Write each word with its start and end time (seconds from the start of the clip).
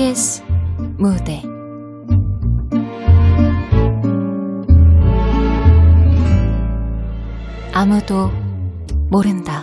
KBS 0.00 0.42
무대 0.96 1.42
아무도 7.74 8.30
모른다. 9.10 9.62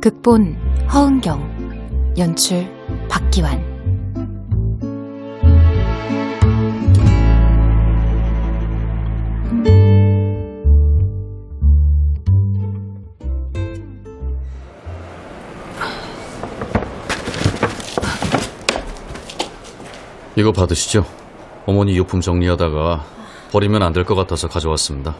극본 0.00 0.56
허은경, 0.90 2.14
연출 2.16 2.66
박기환. 3.10 3.73
이거 20.36 20.52
받으시죠. 20.52 21.04
어머니 21.66 21.96
유품 21.96 22.20
정리하다가 22.20 23.04
버리면 23.52 23.82
안 23.82 23.92
될 23.92 24.04
것 24.04 24.14
같아서 24.14 24.48
가져왔습니다. 24.48 25.14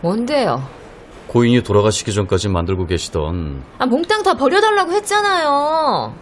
뭔데요? 0.00 0.62
고인이 1.26 1.62
돌아가시기 1.62 2.12
전까지 2.12 2.48
만들고 2.48 2.86
계시던 2.86 3.62
아, 3.78 3.86
몽땅 3.86 4.22
다 4.22 4.34
버려달라고 4.34 4.92
했잖아요. 4.92 6.14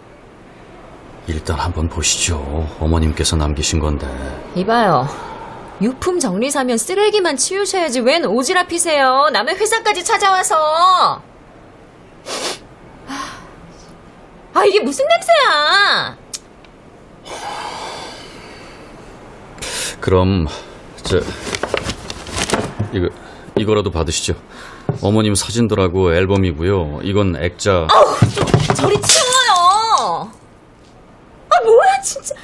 일단 1.27 1.59
한번 1.59 1.87
보시죠. 1.87 2.67
어머님께서 2.79 3.35
남기신 3.35 3.79
건데. 3.79 4.07
이봐요. 4.55 5.07
유품 5.81 6.19
정리사면 6.19 6.77
쓰레기만 6.77 7.37
치우셔야지 7.37 8.01
웬 8.01 8.23
오지랖이세요. 8.23 9.31
남의 9.31 9.55
회사까지 9.55 10.03
찾아와서. 10.03 11.21
아, 14.53 14.65
이게 14.65 14.79
무슨 14.81 15.05
냄새야? 15.07 16.17
그럼 20.01 20.47
저 21.03 21.19
이거 22.91 23.07
이거라도 23.57 23.91
받으시죠. 23.91 24.33
어머님 25.01 25.35
사진들하고 25.35 26.13
앨범이고요. 26.13 27.01
이건 27.03 27.35
액자. 27.37 27.87
아우, 27.89 28.19
좀 28.33 28.45
저리 28.75 28.99
치워요. 29.01 30.31
아, 31.49 31.63
뭐야, 31.63 32.01
진짜. 32.01 32.35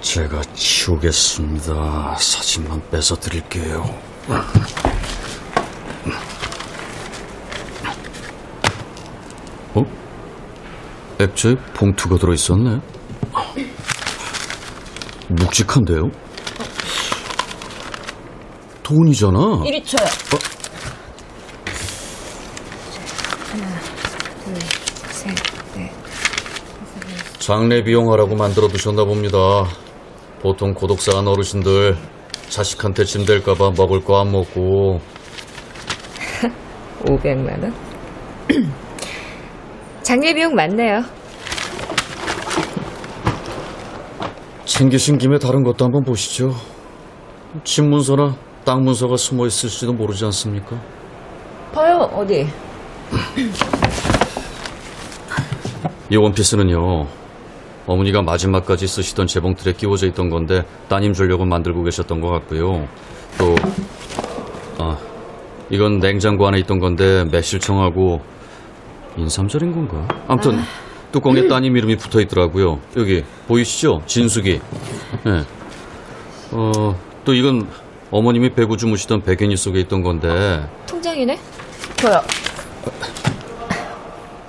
제가 0.00 0.42
치우겠습니다. 0.54 2.16
사진만 2.18 2.82
뺏어 2.90 3.14
드릴게요. 3.16 3.84
어? 9.74 9.84
액자에 11.20 11.56
봉투가 11.74 12.16
들어있었네. 12.16 12.80
묵직한데요? 15.34 16.10
돈이잖아. 18.82 19.62
이리 19.66 19.82
줘요. 19.84 20.06
장례 27.38 27.82
비용하라고 27.82 28.36
만들어 28.36 28.68
두셨나 28.68 29.04
봅니다. 29.04 29.38
보통 30.40 30.74
고독사한 30.74 31.26
어르신들 31.28 31.96
자식한테 32.48 33.04
짐 33.04 33.24
될까봐 33.24 33.72
먹을 33.76 34.02
거 34.04 34.20
안 34.20 34.32
먹고 34.32 35.00
500만 37.04 37.62
원? 37.62 37.74
장례 40.02 40.34
비용 40.34 40.54
맞네요. 40.54 41.02
챙기신 44.82 45.18
김에 45.18 45.38
다른 45.38 45.62
것도 45.62 45.84
한번 45.84 46.02
보시죠. 46.02 46.52
집 47.62 47.84
문서나 47.84 48.34
땅 48.64 48.82
문서가 48.82 49.16
숨어 49.16 49.46
있을지도 49.46 49.92
모르지 49.92 50.24
않습니까? 50.24 50.76
봐요, 51.72 52.10
어디? 52.12 52.48
이 56.10 56.16
원피스는요. 56.16 57.06
어머니가 57.86 58.22
마지막까지 58.22 58.88
쓰시던 58.88 59.28
재봉틀에 59.28 59.74
끼워져 59.74 60.08
있던 60.08 60.30
건데 60.30 60.64
따님 60.88 61.12
주려고 61.12 61.44
만들고 61.44 61.84
계셨던 61.84 62.20
것 62.20 62.30
같고요. 62.30 62.88
또 63.38 63.54
아, 64.80 64.98
이건 65.70 66.00
냉장고 66.00 66.48
안에 66.48 66.58
있던 66.58 66.80
건데 66.80 67.24
매실청하고 67.30 68.20
인삼절인 69.16 69.70
건가? 69.70 70.08
아무튼 70.26 70.58
뚜껑에 71.12 71.46
따님 71.46 71.76
이름이 71.76 71.96
붙어 71.96 72.20
있더라고요. 72.20 72.80
여기 72.96 73.22
보이시죠? 73.46 74.02
진숙이. 74.06 74.60
네. 75.24 75.44
어, 76.50 76.98
또 77.24 77.34
이건 77.34 77.68
어머님이 78.10 78.54
배구 78.54 78.76
주무시던 78.76 79.22
베개니 79.22 79.56
속에 79.56 79.80
있던 79.80 80.02
건데 80.02 80.66
통장이네? 80.86 81.38
줘요. 81.96 82.20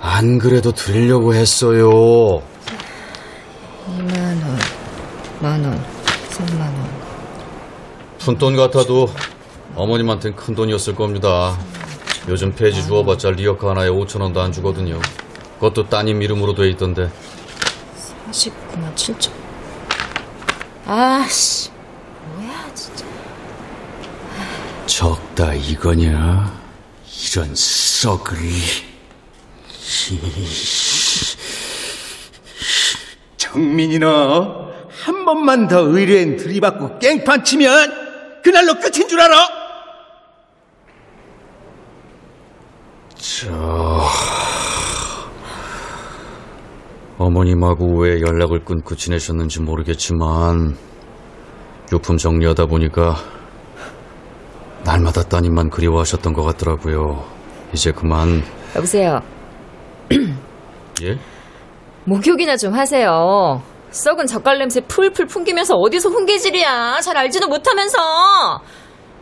안 0.01 0.37
그래도 0.37 0.71
드리려고 0.71 1.33
했어요. 1.33 1.89
2만 3.87 4.17
원, 4.17 4.59
만 5.41 5.63
원, 5.65 5.83
3만 6.29 6.59
원. 6.59 7.03
푼돈 8.19 8.55
같아도 8.55 9.07
어머님한텐 9.75 10.35
큰 10.35 10.55
돈이었을 10.55 10.95
겁니다. 10.95 11.57
요즘 12.29 12.53
폐지 12.53 12.83
주워봤자 12.85 13.31
리어카 13.31 13.69
하나에 13.71 13.89
5천 13.89 14.21
원도 14.21 14.41
안 14.41 14.51
주거든요. 14.51 14.99
그것도 15.63 15.87
따님 15.87 16.21
이름으로 16.21 16.55
돼 16.55 16.69
있던데. 16.71 17.09
49만 18.31 18.93
7천. 18.95 19.31
아씨, 20.85 21.69
뭐야, 22.35 22.69
진짜. 22.75 23.05
적다 24.85 25.53
이거냐? 25.53 26.53
이런 27.31 27.55
썩을. 27.55 28.37
정민이 33.37 33.99
너 33.99 34.73
한 35.03 35.25
번만 35.25 35.67
더 35.67 35.79
의뢰인 35.79 36.37
들이받고 36.37 36.99
깽판 36.99 37.43
치면 37.43 38.41
그날로 38.41 38.75
끝인 38.75 39.07
줄 39.07 39.19
알아? 39.19 39.35
저... 43.15 43.82
어머님하고 47.23 48.01
왜 48.01 48.19
연락을 48.21 48.65
끊고 48.65 48.95
지내셨는지 48.95 49.61
모르겠지만 49.61 50.75
유품 51.91 52.17
정리하다 52.17 52.65
보니까 52.65 53.15
날마다 54.83 55.23
따님만 55.23 55.69
그리워하셨던 55.69 56.33
것 56.33 56.43
같더라고요. 56.43 57.23
이제 57.73 57.91
그만 57.91 58.43
여보세요. 58.75 59.21
예? 61.03 61.17
목욕이나 62.05 62.57
좀 62.57 62.73
하세요. 62.73 63.61
썩은 63.91 64.25
젓갈 64.25 64.57
냄새 64.57 64.81
풀풀 64.81 65.27
풍기면서 65.27 65.75
어디서 65.75 66.09
훈계질이야. 66.09 66.99
잘 67.01 67.15
알지도 67.15 67.47
못하면서. 67.47 67.97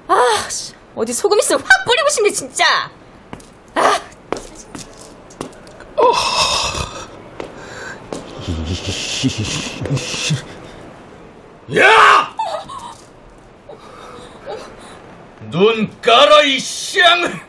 아, 0.08 0.50
씨, 0.50 0.74
어디 0.96 1.14
소금 1.14 1.38
있으면 1.40 1.62
확 1.62 1.68
뿌리고 1.86 2.10
싶네, 2.10 2.32
진짜. 2.32 2.66
야! 11.78 12.36
눈 15.50 15.90
깔아 16.02 16.44
이 16.44 16.60
쌍! 16.60 17.40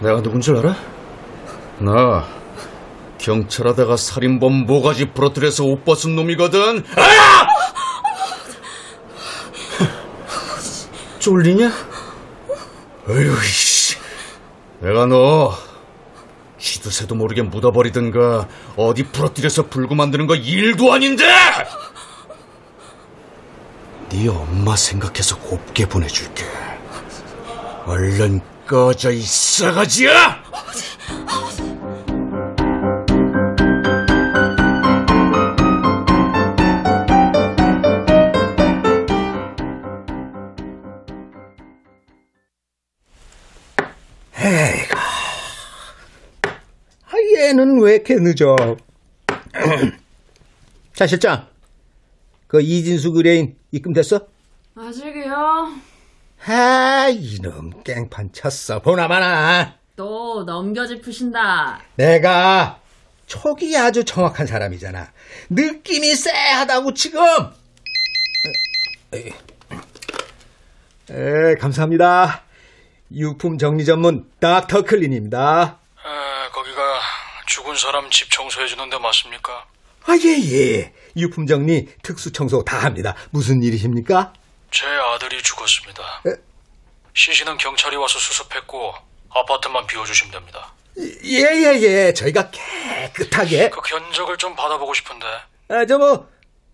내가 0.00 0.22
누군 0.22 0.40
줄 0.40 0.56
알아? 0.58 0.76
나 1.78 2.26
경찰하다가 3.18 3.96
살인범 3.96 4.66
모가지 4.66 5.10
부러뜨려서 5.12 5.64
옷 5.64 5.84
벗은 5.84 6.14
놈이거든. 6.14 6.84
아! 6.96 7.46
쫄리냐? 11.18 11.72
어휴, 13.08 13.42
씨. 13.42 13.96
내가 14.80 15.06
너 15.06 15.54
시도 16.64 16.88
새도 16.88 17.14
모르게 17.14 17.42
묻어버리든가 17.42 18.48
어디 18.76 19.02
부러뜨려서 19.02 19.66
불구 19.66 19.94
만드는 19.94 20.26
거 20.26 20.34
일도 20.34 20.94
아닌데! 20.94 21.22
네 24.08 24.28
엄마 24.28 24.74
생각해서 24.74 25.38
곱게 25.40 25.86
보내줄게. 25.86 26.46
얼른 27.84 28.40
꺼져 28.66 29.10
이 29.10 29.20
싸가지야! 29.20 30.42
왜 47.94 47.98
이렇게 47.98 48.16
늦어? 48.16 48.76
차 50.94 51.06
실장, 51.06 51.46
그 52.48 52.60
이진수 52.60 53.12
의뢰인 53.14 53.56
입금됐어? 53.70 54.26
아직이요? 54.74 55.68
아, 56.46 57.08
이놈 57.08 57.84
깽판 57.84 58.32
쳤어. 58.32 58.80
보나마나. 58.82 59.76
또 59.94 60.42
넘겨짚으신다. 60.42 61.82
내가 61.94 62.80
촉이 63.26 63.76
아주 63.76 64.04
정확한 64.04 64.48
사람이잖아. 64.48 65.12
느낌이 65.50 66.16
쎄하다고 66.16 66.94
지금. 66.94 67.20
에, 69.14 69.32
에, 71.10 71.54
감사합니다. 71.54 72.42
유품 73.12 73.56
정리 73.56 73.84
전문 73.84 74.28
닥터 74.40 74.82
클린입니다. 74.82 75.78
죽은 77.64 77.76
사람 77.76 78.10
집 78.10 78.30
청소해주는 78.30 78.90
데 78.90 78.98
맞습니까? 78.98 79.64
아, 80.04 80.12
예, 80.22 80.52
예. 80.52 80.92
유품 81.16 81.46
정리, 81.46 81.88
특수 82.02 82.30
청소 82.30 82.62
다 82.62 82.84
합니다. 82.84 83.14
무슨 83.30 83.62
일이십니까? 83.62 84.34
제 84.70 84.86
아들이 84.86 85.42
죽었습니다. 85.42 86.22
에? 86.26 86.32
시신은 87.14 87.56
경찰이 87.56 87.96
와서 87.96 88.18
수습했고 88.18 88.92
아파트만 89.30 89.86
비워주시면 89.86 90.32
됩니다. 90.32 90.74
예, 90.98 91.40
예, 91.40 91.80
예. 91.80 92.12
저희가 92.12 92.50
깨끗하게. 92.50 93.70
그 93.70 93.80
견적을 93.80 94.36
좀 94.36 94.54
받아보고 94.54 94.92
싶은데 94.92 95.24
아, 95.68 95.86
저 95.86 95.96
뭐, 95.96 96.28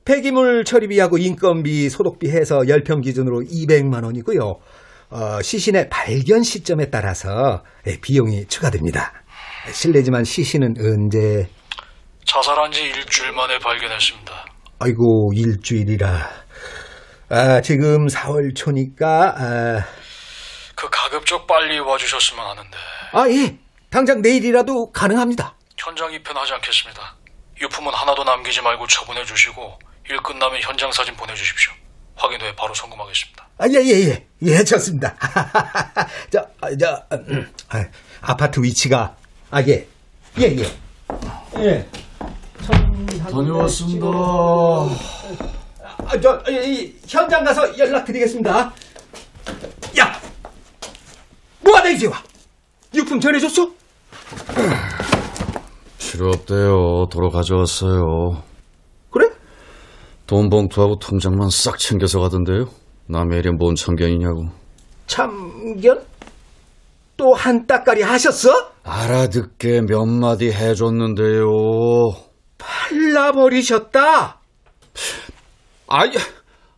폐기물 0.04 0.64
처리비하고 0.64 1.18
인건비, 1.18 1.88
소독비 1.88 2.28
해서 2.30 2.58
10평 2.58 3.04
기준으로 3.04 3.42
200만 3.42 4.04
원이고요. 4.04 4.60
어, 5.10 5.42
시신의 5.42 5.88
발견 5.88 6.42
시점에 6.42 6.90
따라서 6.90 7.62
예, 7.86 8.00
비용이 8.00 8.46
추가됩니다. 8.48 9.12
실례지만 9.72 10.24
시신은 10.24 10.76
언제, 10.78 11.48
자살한 12.24 12.72
지 12.72 12.82
일주일 12.82 13.32
만에 13.32 13.58
발견했습니다. 13.58 14.46
아이고, 14.78 15.32
일주일이라. 15.34 16.30
아, 17.30 17.60
지금 17.60 18.06
4월 18.06 18.54
초니까, 18.56 19.34
아, 19.36 19.84
그 20.80 20.88
가급적 20.90 21.46
빨리 21.46 21.78
와주셨으면 21.78 22.42
하는데 22.46 22.76
아, 23.12 23.28
예. 23.28 23.58
당장 23.90 24.22
내일이라도 24.22 24.92
가능합니다. 24.92 25.54
현장 25.76 26.10
입현하지 26.12 26.54
않겠습니다. 26.54 27.16
유품은 27.60 27.92
하나도 27.92 28.24
남기지 28.24 28.62
말고 28.62 28.86
처분해 28.86 29.24
주시고 29.26 29.78
일 30.08 30.16
끝나면 30.22 30.60
현장 30.62 30.90
사진 30.90 31.14
보내주십시오. 31.16 31.72
확인 32.16 32.40
후에 32.40 32.54
바로 32.56 32.72
송금하겠습니다. 32.72 33.48
아, 33.58 33.66
예, 33.68 33.74
예, 33.74 34.08
예. 34.08 34.26
예, 34.42 34.64
좋습니다. 34.64 35.14
저, 36.32 36.46
아, 36.62 36.68
저, 36.78 37.02
음, 37.12 37.52
아, 37.68 37.84
아파트 38.22 38.60
위치가, 38.62 39.14
아, 39.50 39.60
예. 39.62 39.86
예, 40.38 40.56
예. 40.56 40.64
예. 41.58 41.88
다녀왔습니다. 43.30 44.06
아, 46.06 46.20
저, 46.22 46.40
이, 46.48 46.54
이, 46.72 46.94
현장 47.06 47.44
가서 47.44 47.76
연락드리겠습니다. 47.78 48.72
야! 49.98 50.20
뭐하다 51.60 51.88
이제 51.90 52.06
와? 52.06 52.22
유품 52.94 53.20
전해줬어? 53.20 53.70
필요 55.98 56.28
없대요. 56.28 57.06
도로 57.10 57.30
가져왔어요. 57.30 58.42
그래? 59.10 59.28
돈 60.26 60.48
봉투하고 60.48 60.96
통장만 60.98 61.50
싹 61.50 61.78
챙겨서 61.78 62.20
가던데요. 62.20 62.66
남의 63.06 63.40
일에 63.40 63.50
뭔 63.50 63.74
참견이냐고. 63.74 64.46
참견? 65.06 66.04
또 67.16 67.34
한 67.34 67.66
따까리 67.66 68.02
하셨어? 68.02 68.69
알아듣게 68.82 69.82
몇 69.82 70.06
마디 70.06 70.50
해줬는데요. 70.50 72.16
팔라버리셨다? 72.58 74.40
아이, 75.88 76.10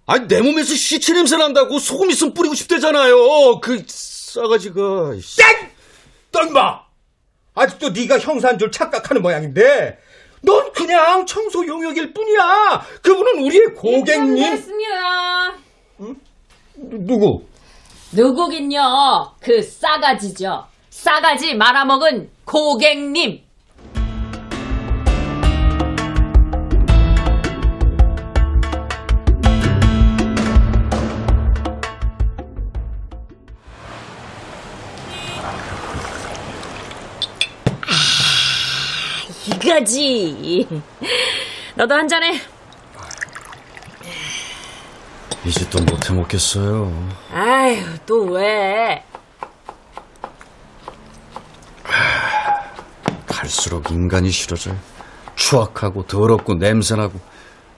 아이, 0.06 0.26
내 0.26 0.40
몸에서 0.40 0.74
시체 0.74 1.12
냄새 1.12 1.36
난다고 1.36 1.78
소금 1.78 2.10
있으면 2.10 2.34
뿌리고 2.34 2.54
싶대잖아요. 2.54 3.60
그 3.60 3.82
싸가지가. 3.86 5.16
씨. 5.20 5.36
땡! 5.36 5.70
너 6.32 6.42
임마! 6.42 6.80
아직도 7.54 7.90
네가 7.90 8.18
형사인 8.18 8.58
줄 8.58 8.70
착각하는 8.70 9.20
모양인데 9.20 9.98
넌 10.40 10.72
그냥 10.72 11.26
청소 11.26 11.66
용역일 11.66 12.14
뿐이야. 12.14 12.82
그분은 13.02 13.44
우리의 13.44 13.74
고객님. 13.74 14.42
했습니다. 14.42 15.54
누구? 16.76 17.44
누구긴요? 18.12 19.34
그 19.40 19.62
싸가지죠. 19.62 20.66
싸가지 21.02 21.56
말아먹은 21.56 22.30
고객님. 22.44 23.42
아, 37.80 37.96
이거지. 39.48 40.68
너도 41.74 41.96
한 41.96 42.06
잔해. 42.06 42.40
이제 45.44 45.68
또 45.68 45.82
못해 45.82 46.12
먹겠어요. 46.12 47.10
아유, 47.32 47.82
또 48.06 48.22
왜? 48.26 49.04
갈수록 53.62 53.90
인간이 53.90 54.30
싫어져요. 54.30 54.76
추악하고 55.36 56.04
더럽고 56.06 56.54
냄새나고 56.54 57.18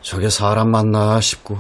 저게 0.01 0.29
사람 0.31 0.71
맞나 0.71 1.21
싶고 1.21 1.59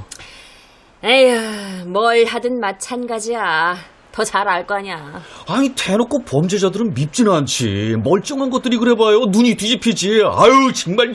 에휴, 1.02 1.84
뭘 1.86 2.24
하든 2.24 2.58
마찬가지야. 2.60 3.76
더 4.12 4.22
잘 4.24 4.46
알 4.48 4.64
거 4.66 4.76
아니야. 4.76 5.20
아니 5.48 5.70
대놓고 5.74 6.24
범죄자들은 6.24 6.94
밉지는 6.94 7.32
않지 7.32 7.96
멀쩡한 8.02 8.48
것들이 8.48 8.76
그래봐요 8.78 9.26
눈이 9.26 9.56
뒤집히지 9.56 10.22
아유 10.32 10.72
정말 10.72 11.14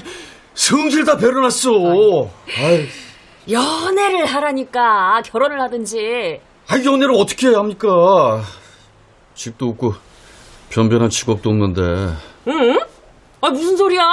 성질 0.54 1.06
다 1.06 1.16
배려놨어 1.18 1.70
아유 2.60 2.86
연애를 3.50 4.26
하라니까 4.26 5.22
결혼을 5.26 5.60
하든지. 5.62 6.42
아 6.68 6.76
연애를 6.78 7.16
어떻게 7.16 7.48
해야 7.48 7.58
합니까 7.60 8.44
집도 9.34 9.70
없고 9.70 9.94
변변한 10.70 11.10
직업도 11.10 11.50
없는데 11.50 11.82
응? 12.48 12.80
아 13.42 13.50
무슨 13.50 13.78
소리야? 13.78 14.04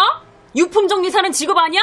유품 0.55 0.87
정리사는 0.89 1.33
직업 1.33 1.59
아니야? 1.59 1.81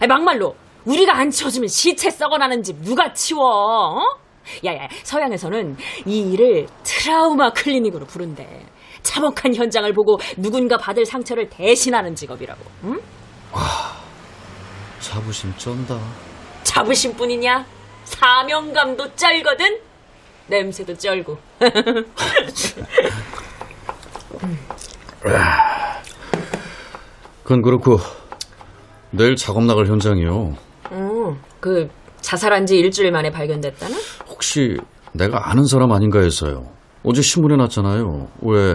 아, 0.00 0.06
막말로 0.06 0.56
우리가 0.84 1.16
안 1.16 1.30
치워주면 1.30 1.68
시체 1.68 2.10
썩어나는 2.10 2.62
집 2.62 2.76
누가 2.82 3.12
치워? 3.12 3.42
어? 3.44 4.00
야야 4.64 4.88
서양에서는 5.02 5.76
이 6.06 6.32
일을 6.32 6.66
트라우마 6.84 7.50
클리닉으로 7.52 8.06
부른대. 8.06 8.64
참혹한 9.02 9.54
현장을 9.54 9.92
보고 9.92 10.18
누군가 10.36 10.76
받을 10.76 11.04
상처를 11.04 11.48
대신하는 11.48 12.14
직업이라고. 12.14 12.60
응? 12.84 13.00
자부심 15.00 15.54
쩐다 15.56 15.98
자부심뿐이냐? 16.62 17.66
사명감도 18.04 19.14
쩔거든. 19.14 19.80
냄새도 20.48 20.96
쩔고. 20.96 21.38
그건 27.46 27.62
그렇고 27.62 27.98
내일 29.12 29.36
작업 29.36 29.62
나갈 29.62 29.86
현장이요 29.86 30.56
어, 30.90 31.36
그 31.60 31.88
자살한 32.20 32.66
지 32.66 32.76
일주일 32.76 33.12
만에 33.12 33.30
발견됐다는? 33.30 33.96
혹시 34.26 34.76
내가 35.12 35.48
아는 35.48 35.64
사람 35.64 35.92
아닌가 35.92 36.20
해서요. 36.20 36.64
어제 37.04 37.22
신문에 37.22 37.54
났잖아요. 37.56 38.26
왜 38.42 38.74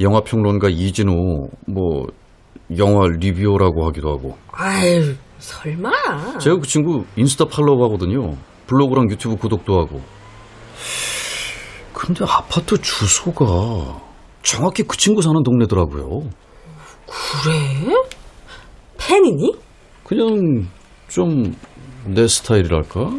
영화 0.00 0.20
평론가 0.22 0.68
이진우 0.68 1.48
뭐 1.68 2.06
영화 2.76 3.06
리뷰어라고 3.06 3.86
하기도 3.86 4.10
하고. 4.10 4.36
아유, 4.50 5.14
설마. 5.38 6.38
제가 6.38 6.56
그 6.56 6.66
친구 6.66 7.04
인스타 7.14 7.44
팔로우 7.44 7.84
하거든요. 7.84 8.34
블로그랑 8.66 9.10
유튜브 9.10 9.36
구독도 9.36 9.78
하고. 9.78 10.00
근데 11.92 12.24
아파트 12.28 12.76
주소가 12.80 14.00
정확히 14.42 14.82
그 14.82 14.96
친구 14.96 15.22
사는 15.22 15.40
동네더라고요. 15.44 16.28
그래? 17.08 17.94
팬이니? 18.98 19.52
그냥 20.04 20.68
좀 21.08 21.54
내 22.08 22.26
스타일이랄까? 22.26 23.10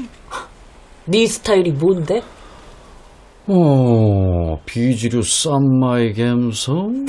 네 1.05 1.25
스타일이 1.27 1.71
뭔데? 1.71 2.21
어, 3.47 4.57
비지류 4.65 5.21
쌈마이 5.21 6.13
감성? 6.13 7.05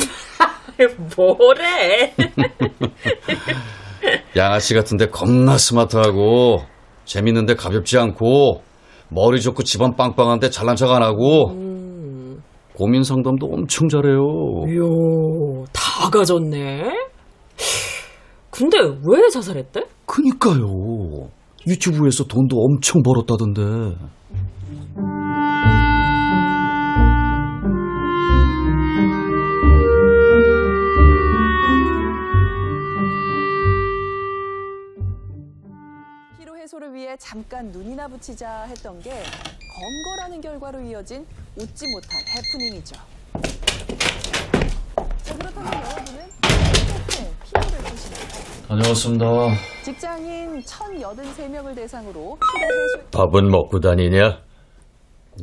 뭐래? 1.16 2.14
양아치 4.36 4.74
같은데 4.74 5.06
겁나 5.08 5.56
스마트하고 5.58 6.62
재밌는데 7.04 7.54
가볍지 7.54 7.98
않고 7.98 8.62
머리 9.08 9.40
좋고 9.40 9.62
집안 9.62 9.96
빵빵한데 9.96 10.50
잘난 10.50 10.76
척 10.76 10.90
안 10.90 11.02
하고 11.02 11.48
고민 12.74 13.02
상담도 13.02 13.46
엄청 13.46 13.88
잘해요. 13.88 14.18
요, 14.18 15.64
다 15.72 15.82
다 16.00 16.08
가졌네. 16.08 16.90
근데 18.50 18.78
왜 19.06 19.28
자살했대? 19.28 19.82
그니까요. 20.06 21.28
유튜브에서 21.66 22.24
돈도 22.24 22.56
엄청 22.56 23.02
벌었다던데. 23.02 23.60
피로 36.38 36.56
해소를 36.56 36.94
위해 36.94 37.14
잠깐 37.18 37.66
눈이나 37.66 38.08
붙이자 38.08 38.62
했던 38.62 38.98
게 39.00 39.10
검거라는 39.10 40.40
결과로 40.40 40.80
이어진 40.80 41.26
웃지 41.56 41.84
못할 41.88 42.22
해프닝이죠. 42.26 42.96
다녀왔습니다. 48.68 49.26
직장인 49.84 50.62
1,083명을 50.62 51.74
대상으로 51.74 52.38
피로 52.38 52.66
해소 52.84 53.08
밥은 53.10 53.50
먹고 53.50 53.80
다니냐? 53.80 54.38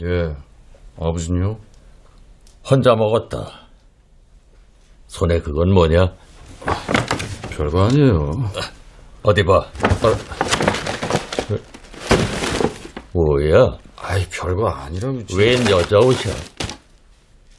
예. 0.02 0.36
아버지는요? 1.00 1.58
혼자 2.70 2.96
먹었다. 2.96 3.68
손에 5.08 5.40
그건 5.42 5.74
뭐냐? 5.74 6.14
별거 7.52 7.86
아니에요. 7.86 8.32
어디 9.24 9.44
봐. 9.44 9.66
뭐야? 13.14 13.78
아이, 13.98 14.26
별거 14.30 14.70
아니라고. 14.70 15.20
웬 15.38 15.70
여자 15.70 15.98
옷이야? 15.98 16.34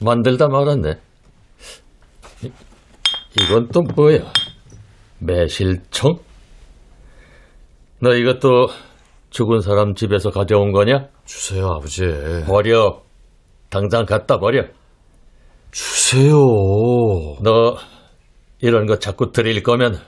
만들다 0.00 0.49
말았네. 0.49 0.94
이- 3.40 3.45
이건 3.45 3.68
또 3.68 3.83
뭐야? 3.83 4.21
매실청? 5.18 6.18
너 8.00 8.14
이것도 8.14 8.68
죽은 9.30 9.61
사람 9.61 9.95
집에서 9.95 10.30
가져온 10.30 10.73
거냐? 10.73 11.09
주세요, 11.25 11.66
아버지. 11.68 12.02
버려. 12.47 13.02
당장 13.71 14.07
갖다 14.07 14.38
버려. 14.38 14.64
주세요. 15.71 16.37
너 17.42 17.76
이런 18.61 18.87
거 18.87 18.99
자꾸 18.99 19.30
드릴 19.33 19.62
거면 19.62 20.00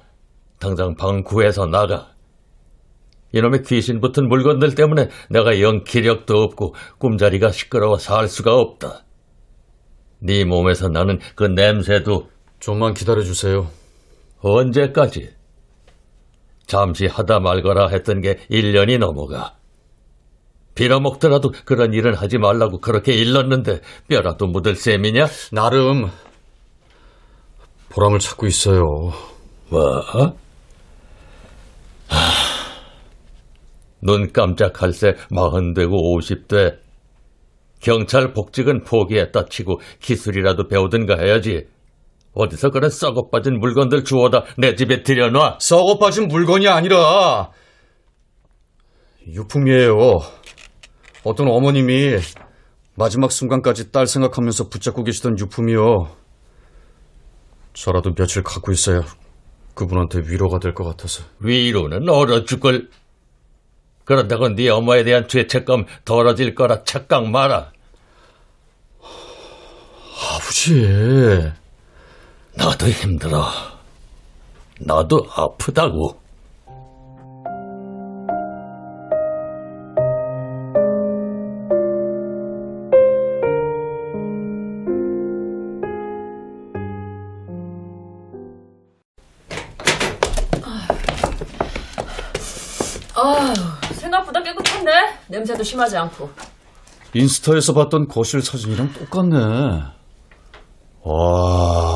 당장 0.58 0.94
방 0.94 1.22
구해서 1.22 1.66
나가. 1.66 2.08
이놈의 3.32 3.62
귀신 3.64 4.00
붙은 4.00 4.28
물건들 4.28 4.74
때문에 4.74 5.08
내가 5.28 5.60
영 5.60 5.84
기력도 5.84 6.42
없고 6.42 6.74
꿈자리가 6.98 7.52
시끄러워 7.52 7.98
살 7.98 8.28
수가 8.28 8.54
없다. 8.56 9.04
네 10.20 10.44
몸에서 10.44 10.88
나는 10.88 11.18
그 11.36 11.44
냄새도 11.44 12.28
좀만 12.60 12.94
기다려주세요. 12.94 13.68
언제까지? 14.40 15.30
잠시 16.66 17.06
하다 17.06 17.40
말거라 17.40 17.88
했던 17.88 18.20
게 18.20 18.36
1년이 18.50 18.98
넘어가. 18.98 19.56
빌어먹더라도 20.74 21.52
그런 21.64 21.92
일은 21.92 22.14
하지 22.14 22.38
말라고 22.38 22.78
그렇게 22.78 23.12
일렀는데 23.12 23.80
뼈라도 24.08 24.46
묻을 24.46 24.76
셈이냐? 24.76 25.26
나름 25.52 26.10
보람을 27.90 28.20
찾고 28.20 28.46
있어요. 28.46 28.82
뭐? 29.68 30.00
하, 30.00 30.32
눈 34.00 34.32
깜짝할 34.32 34.92
새 34.92 35.14
마흔 35.30 35.74
되고 35.74 36.14
오십 36.14 36.46
돼. 36.48 36.78
경찰 37.80 38.32
복직은 38.32 38.84
포기했다 38.84 39.46
치고 39.46 39.80
기술이라도 40.00 40.68
배우든가 40.68 41.16
해야지. 41.18 41.66
어디서 42.32 42.70
그런 42.70 42.90
썩어 42.90 43.28
빠진 43.30 43.58
물건들 43.58 44.04
주워다 44.04 44.44
내 44.56 44.74
집에 44.74 45.02
들여놔. 45.02 45.58
썩어 45.60 45.98
빠진 45.98 46.28
물건이 46.28 46.68
아니라 46.68 47.50
유품이에요. 49.26 50.20
어떤 51.24 51.48
어머님이 51.48 52.16
마지막 52.94 53.32
순간까지 53.32 53.92
딸 53.92 54.06
생각하면서 54.06 54.68
붙잡고 54.68 55.04
계시던 55.04 55.38
유품이요. 55.38 56.08
저라도 57.72 58.14
며칠 58.14 58.42
갖고 58.42 58.72
있어야 58.72 59.02
그분한테 59.74 60.20
위로가 60.26 60.58
될 60.58 60.74
것 60.74 60.84
같아서. 60.84 61.24
위로는 61.40 62.08
얼어 62.08 62.44
죽을. 62.44 62.90
그런다고 64.04 64.48
네 64.54 64.68
엄마에 64.68 65.04
대한 65.04 65.28
죄책감 65.28 65.86
덜어질 66.04 66.54
거라 66.54 66.82
착각 66.84 67.28
마라. 67.28 67.72
아버지. 70.34 71.52
나도 72.54 72.88
힘들어. 72.88 73.44
나도 74.80 75.26
아프다고. 75.34 76.20
생각보다 94.10 94.42
깨끗한데? 94.42 94.90
냄새도 95.28 95.62
심하지 95.62 95.96
않고. 95.96 96.30
인스타에서 97.14 97.74
봤던 97.74 98.08
거실 98.08 98.42
사진이랑 98.42 98.92
똑같네. 98.92 99.36
와, 101.02 101.89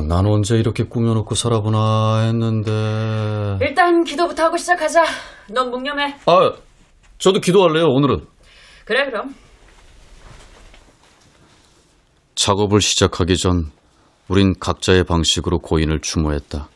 난 0.00 0.26
언제 0.26 0.56
이렇게 0.56 0.84
꾸며놓고 0.84 1.34
살아보나 1.34 2.20
했는데. 2.26 3.58
일단 3.60 4.04
기도부터 4.04 4.44
하고 4.44 4.56
시작하자. 4.56 5.04
넌 5.50 5.70
묵념해. 5.70 6.16
아, 6.26 6.52
저도 7.18 7.40
기도할래요, 7.40 7.86
오늘은. 7.88 8.26
그래, 8.84 9.06
그럼. 9.06 9.34
작업을 12.34 12.80
시작하기 12.80 13.36
전 13.36 13.70
우린 14.28 14.54
각자의 14.58 15.04
방식으로 15.04 15.58
고인을 15.60 16.00
추모했다. 16.00 16.68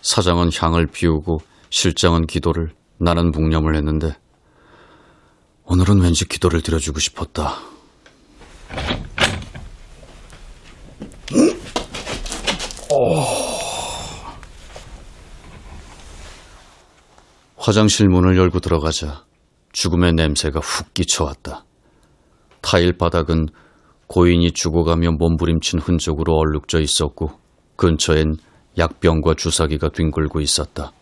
사장은 0.00 0.50
향을 0.54 0.86
피우고 0.86 1.38
실장은 1.70 2.26
기도를 2.26 2.72
나는 2.98 3.30
묵념을 3.30 3.74
했는데 3.76 4.16
오늘은 5.64 6.00
왠지 6.02 6.28
기도를 6.28 6.60
드려주고 6.60 7.00
싶었다. 7.00 7.58
화장실 17.56 18.08
문을 18.08 18.36
열고 18.36 18.60
들어가자 18.60 19.24
죽음의 19.72 20.14
냄새가 20.14 20.60
훅 20.60 20.94
끼쳐왔다. 20.94 21.64
타일 22.60 22.96
바닥은 22.96 23.46
고인이 24.06 24.52
죽어가며 24.52 25.12
몸부림친 25.12 25.80
흔적으로 25.80 26.34
얼룩져 26.36 26.80
있었고 26.80 27.30
근처엔 27.76 28.36
약병과 28.78 29.34
주사기가 29.34 29.88
뒹굴고 29.90 30.40
있었다. 30.40 30.92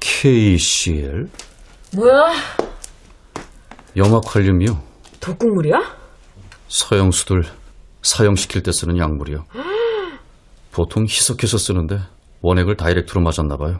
KCL? 0.00 1.28
뭐야? 1.96 2.32
염화칼륨이요. 3.96 4.80
독국물이야? 5.20 6.01
서영수들 6.72 7.42
사형시킬 8.00 8.62
때 8.62 8.72
쓰는 8.72 8.96
약물이요. 8.96 9.44
보통 10.72 11.04
희석해서 11.04 11.58
쓰는데 11.58 11.98
원액을 12.40 12.76
다이렉트로 12.76 13.20
맞았나 13.20 13.56
봐요. 13.58 13.78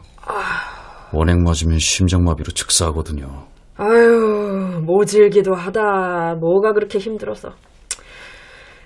원액 1.11 1.39
맞으면 1.41 1.79
심장마비로 1.79 2.51
즉사하거든요. 2.53 3.47
아유, 3.77 4.79
모질기도 4.85 5.55
하다. 5.55 6.35
뭐가 6.39 6.73
그렇게 6.73 6.99
힘들어서. 6.99 7.49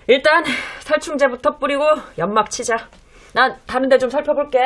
일단 0.07 0.45
살충제부터 0.79 1.57
뿌리고 1.57 1.83
연막 2.17 2.49
치자. 2.49 2.75
난 3.33 3.57
다른 3.65 3.89
데 3.89 3.97
좀 3.97 4.09
살펴볼게. 4.09 4.57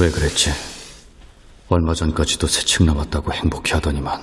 왜 0.00 0.10
그랬지? 0.10 0.50
얼마 1.68 1.94
전까지도 1.94 2.46
새책 2.46 2.86
남았다고 2.86 3.32
행복해 3.32 3.74
하더니만. 3.74 4.20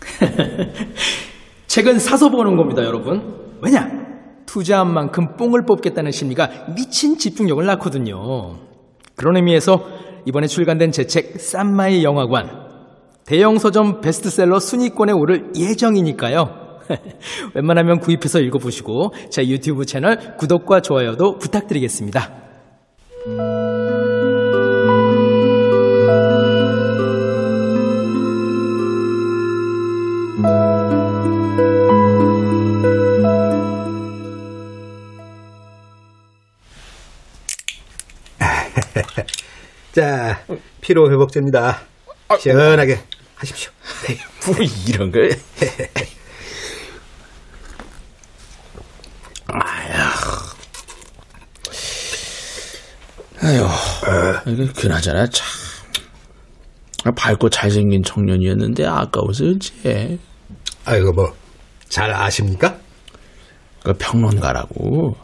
책은 1.66 1.98
사서 1.98 2.30
보는 2.30 2.56
겁니다, 2.56 2.82
여러분. 2.84 3.56
왜냐? 3.60 3.86
투자한 4.46 4.92
만큼 4.92 5.36
뽕을 5.36 5.64
뽑겠다는 5.66 6.10
심리가 6.12 6.48
미친 6.74 7.18
집중력을 7.18 7.64
낳거든요. 7.66 8.56
그런 9.14 9.36
의미에서 9.36 9.84
이번에 10.26 10.46
출간된 10.46 10.92
제 10.92 11.04
책 11.04 11.38
쌈마의 11.40 12.02
영화관 12.04 12.66
대형 13.26 13.58
서점 13.58 14.00
베스트셀러 14.00 14.58
순위권에 14.60 15.12
오를 15.12 15.52
예정이니까요. 15.56 16.64
웬만하면 17.54 17.98
구입해서 18.00 18.40
읽어보시고 18.40 19.12
제 19.30 19.46
유튜브 19.48 19.84
채널 19.84 20.36
구독과 20.36 20.80
좋아요도 20.80 21.38
부탁드리겠습니다. 21.38 22.45
자, 40.00 40.44
피로 40.82 41.10
회복제입니다. 41.10 41.80
시원하게 42.38 43.00
하십시오. 43.36 43.70
뭐 44.46 44.56
이런 44.86 45.10
걸. 45.10 45.30
아휴. 49.46 50.46
아휴, 53.42 54.52
이거 54.52 54.72
그나저나 54.74 55.26
참. 55.28 55.46
아, 57.04 57.10
밝고 57.12 57.48
잘생긴 57.48 58.02
청년이었는데 58.02 58.84
아까워서 58.84 59.44
어째. 59.46 60.18
아이고 60.84 61.12
뭐잘 61.12 62.12
아십니까? 62.12 62.76
그 63.82 63.92
평론가라고. 63.94 65.16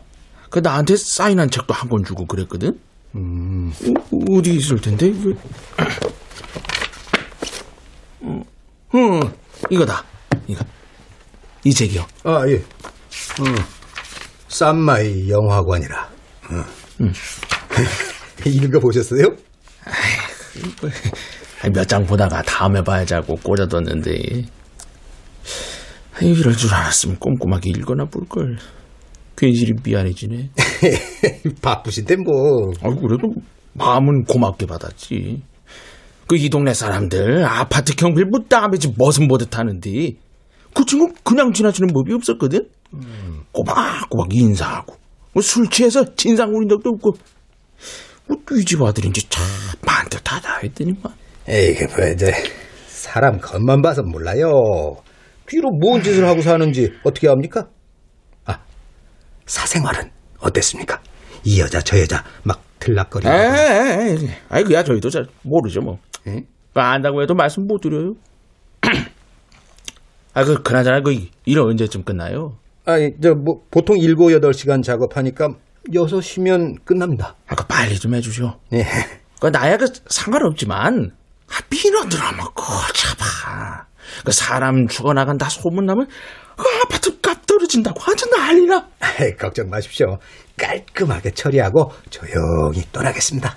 그 0.50 0.60
나한테 0.60 0.96
사인한 0.96 1.50
책도 1.50 1.74
한 1.74 1.88
권 1.90 2.04
주고 2.04 2.24
그랬거든. 2.26 2.78
음. 3.14 3.72
어, 4.30 4.42
디 4.42 4.54
있을 4.56 4.80
텐데. 4.80 5.08
이거. 5.08 5.30
음, 8.22 8.42
음, 8.94 9.20
이거다. 9.70 10.04
이거. 10.46 10.64
이 11.64 11.72
책이요. 11.72 12.04
아 12.24 12.44
예. 12.48 12.54
음, 12.54 13.54
쌈마이 14.48 15.28
영화관이라. 15.30 16.10
음. 17.00 17.12
읽어 18.46 18.80
보셨어요? 18.80 19.28
몇 21.72 21.86
장 21.86 22.04
보다가 22.04 22.42
다음에 22.42 22.82
봐야지 22.82 23.14
하고 23.14 23.36
꽂아뒀는데. 23.36 24.44
아유, 26.14 26.28
이럴 26.30 26.56
줄 26.56 26.74
알았으면 26.74 27.18
꼼꼼하게 27.18 27.70
읽거나 27.70 28.04
볼걸. 28.06 28.58
괜시리 29.36 29.74
미안해지네. 29.84 30.50
바쁘신데 31.62 32.16
뭐. 32.16 32.72
아 32.82 32.88
그래도 32.94 33.32
마음은 33.74 34.24
고맙게 34.24 34.66
받았지. 34.66 35.42
그 36.28 36.36
이 36.36 36.48
동네 36.48 36.72
사람들 36.72 37.44
아파트 37.44 37.94
경비를 37.94 38.28
뭐 38.30 38.40
남의 38.48 38.78
집 38.78 38.94
머슴 38.96 39.28
보듯 39.28 39.58
하는데 39.58 39.90
그 40.74 40.84
친구 40.86 41.12
그냥 41.22 41.52
지나치는 41.52 41.88
법이 41.92 42.12
없었거든. 42.14 42.68
꼬박꼬박 43.52 44.34
인사하고 44.34 44.96
뭐 45.34 45.42
술 45.42 45.68
취해서 45.68 46.04
진상 46.14 46.52
부린 46.52 46.68
적도 46.68 46.90
없고 46.90 47.12
뭐 48.28 48.36
이집 48.58 48.80
아들인지 48.82 49.28
참 49.28 49.42
반듯하다 49.84 50.58
했더니만 50.62 51.02
에이, 51.48 51.74
그, 51.74 51.84
뭐, 52.00 52.06
이제, 52.08 52.32
사람 52.86 53.38
겉만 53.40 53.82
봐서 53.82 54.02
몰라요. 54.02 54.96
뒤로 55.46 55.70
뭔 55.80 56.02
짓을 56.02 56.24
하고 56.26 56.40
사는지 56.40 56.92
어떻게 57.02 57.28
압니까? 57.28 57.66
아, 59.52 59.60
사생활은 59.60 60.10
어땠습니까? 60.38 61.00
이 61.44 61.60
여자, 61.60 61.80
저 61.80 61.98
여자, 62.00 62.24
막 62.42 62.62
들락거리고. 62.78 63.30
아이 64.48 64.64
그야 64.64 64.82
저희도 64.82 65.10
잘 65.10 65.26
모르죠 65.42 65.80
뭐. 65.82 65.98
응? 66.26 66.46
그 66.72 66.80
안다고 66.80 67.22
해도 67.22 67.34
말씀 67.34 67.66
못 67.66 67.80
드려요. 67.80 68.14
아 70.34 70.44
그 70.44 70.62
그나저나 70.62 71.00
그 71.02 71.12
일 71.44 71.58
언제쯤 71.60 72.04
끝나요? 72.04 72.56
아니, 72.84 73.12
저, 73.22 73.34
뭐, 73.34 73.62
보통 73.70 73.98
7, 74.00 74.16
8시간 74.16 74.82
작업하니까 74.82 75.54
6시면 75.90 76.84
끝납니다. 76.84 77.36
아 77.46 77.54
그 77.54 77.66
빨리 77.66 77.98
좀 77.98 78.14
해주죠. 78.14 78.58
예. 78.72 78.86
그 79.40 79.48
나야 79.48 79.76
그 79.76 79.86
상관없지만 80.08 81.12
아, 81.48 81.54
민원들하면 81.70 82.46
거잡아. 82.54 83.86
그 84.24 84.32
사람 84.32 84.88
죽어나간다 84.88 85.48
소문나면 85.48 86.06
그 86.56 86.64
아파트 86.84 87.20
값 87.20 87.44
떨어진다고 87.72 88.00
아주 88.06 88.28
난리나. 88.28 88.86
아이, 89.00 89.34
걱정 89.36 89.70
마십시오. 89.70 90.18
깔끔하게 90.58 91.30
처리하고 91.32 91.92
조용히 92.10 92.82
떠나겠습니다. 92.92 93.56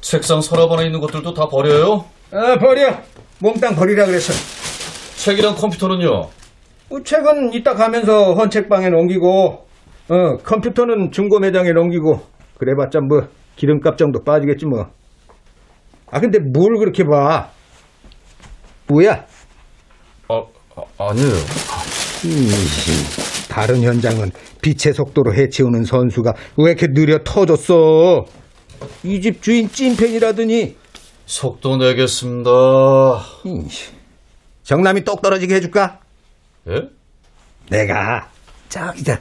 책상 0.00 0.40
서랍 0.40 0.72
안에 0.72 0.86
있는 0.86 1.00
것들도 1.00 1.34
다 1.34 1.48
버려요? 1.48 2.06
아, 2.30 2.58
버려. 2.58 2.98
몽땅 3.40 3.76
버리라 3.76 4.06
그랬어. 4.06 4.32
책이랑 5.16 5.54
컴퓨터는요? 5.54 6.10
어, 6.90 7.02
책은 7.04 7.52
이따 7.54 7.74
가면서 7.74 8.34
헌책방에 8.34 8.88
넘기고, 8.90 9.66
어, 10.08 10.36
컴퓨터는 10.42 11.10
중고 11.12 11.38
매장에 11.38 11.72
넘기고, 11.72 12.20
그래봤자 12.58 13.00
뭐, 13.00 13.28
기름값 13.56 13.96
정도 13.98 14.22
빠지겠지 14.24 14.66
뭐. 14.66 14.86
아, 16.10 16.20
근데 16.20 16.38
뭘 16.38 16.76
그렇게 16.78 17.04
봐? 17.04 17.50
뭐야? 18.86 19.24
아, 20.28 20.42
아 20.76 20.82
아니에요. 21.10 21.34
다른 23.48 23.82
현장은 23.82 24.30
빛의 24.62 24.94
속도로 24.94 25.34
해치우는 25.34 25.84
선수가 25.84 26.32
왜 26.58 26.70
이렇게 26.72 26.86
느려 26.88 27.18
터졌어? 27.24 28.24
이 29.04 29.20
집 29.20 29.42
주인 29.42 29.68
찐팬이라더니, 29.68 30.76
속도 31.28 31.76
내겠습니다. 31.76 32.50
정남이 34.62 35.04
똑 35.04 35.20
떨어지게 35.20 35.56
해줄까? 35.56 36.00
예? 36.70 36.88
내가 37.70 38.30
저기 38.70 39.04
저 39.04 39.14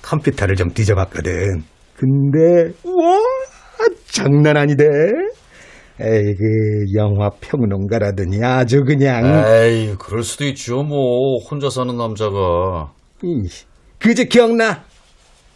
컴퓨터를 0.00 0.54
좀 0.54 0.70
뒤져봤거든. 0.72 1.64
근데 1.96 2.72
와 2.84 3.18
장난 4.06 4.56
아니대. 4.56 4.84
에이 6.00 6.34
그 6.38 6.94
영화 6.94 7.30
평론가라더니 7.40 8.42
아주 8.44 8.84
그냥 8.84 9.44
에이, 9.44 9.96
그럴 9.98 10.22
수도 10.22 10.44
있죠, 10.46 10.84
뭐. 10.84 11.38
혼자 11.50 11.68
사는 11.68 11.94
남자가. 11.96 12.92
이, 13.24 13.48
그제 13.98 14.26
기억나? 14.26 14.84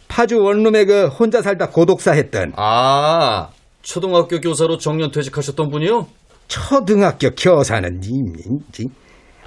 파주 0.09 0.39
원룸에 0.43 0.83
그 0.85 1.07
혼자 1.07 1.41
살다 1.41 1.69
고독사 1.69 2.11
했던 2.11 2.51
아, 2.57 3.47
초등학교 3.85 4.39
교사로 4.39 4.77
정년 4.77 5.11
퇴직하셨던 5.11 5.69
분이요? 5.69 6.07
초등학교 6.47 7.29
교사는 7.29 7.99
이민지 8.03 8.87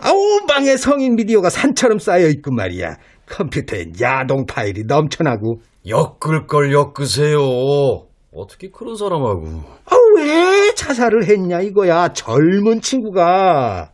아우 0.00 0.14
방에 0.46 0.76
성인 0.76 1.16
비디오가 1.16 1.50
산처럼 1.50 1.98
쌓여 1.98 2.28
있고 2.28 2.52
말이야. 2.52 2.96
컴퓨터엔 3.26 3.94
야동 4.00 4.46
파일이 4.46 4.84
넘쳐나고 4.86 5.56
엮을 5.88 6.46
걸 6.46 6.72
엮으세요. 6.72 7.40
어떻게 8.32 8.68
그런 8.70 8.94
사람하고. 8.94 9.44
아, 9.86 9.96
왜 10.16 10.72
자살을 10.76 11.26
했냐 11.28 11.60
이거야. 11.60 12.12
젊은 12.12 12.80
친구가. 12.80 13.90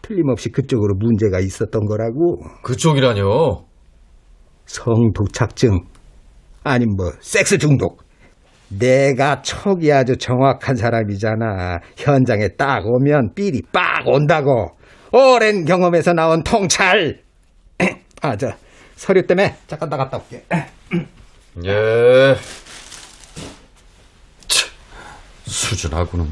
틀림없이 0.00 0.48
그쪽으로 0.48 0.94
문제가 0.94 1.40
있었던 1.40 1.84
거라고. 1.84 2.38
그쪽이라뇨? 2.62 3.66
성도착증. 4.64 5.80
아님 6.64 6.96
뭐, 6.96 7.12
섹스 7.20 7.58
중독. 7.58 8.07
내가 8.68 9.42
촉이 9.42 9.90
아주 9.92 10.16
정확한 10.16 10.76
사람이잖아. 10.76 11.80
현장에 11.96 12.48
딱 12.56 12.86
오면 12.86 13.34
삘이 13.34 13.62
빡 13.72 14.06
온다고. 14.06 14.76
오랜 15.12 15.64
경험에서 15.64 16.12
나온 16.12 16.42
통찰. 16.42 17.20
아, 18.22 18.36
저, 18.36 18.52
서류 18.94 19.26
때문에 19.26 19.56
잠깐 19.66 19.88
나갔다 19.88 20.18
올게. 20.18 20.44
예. 21.64 22.34
참, 24.46 24.70
수준하고는. 25.46 26.26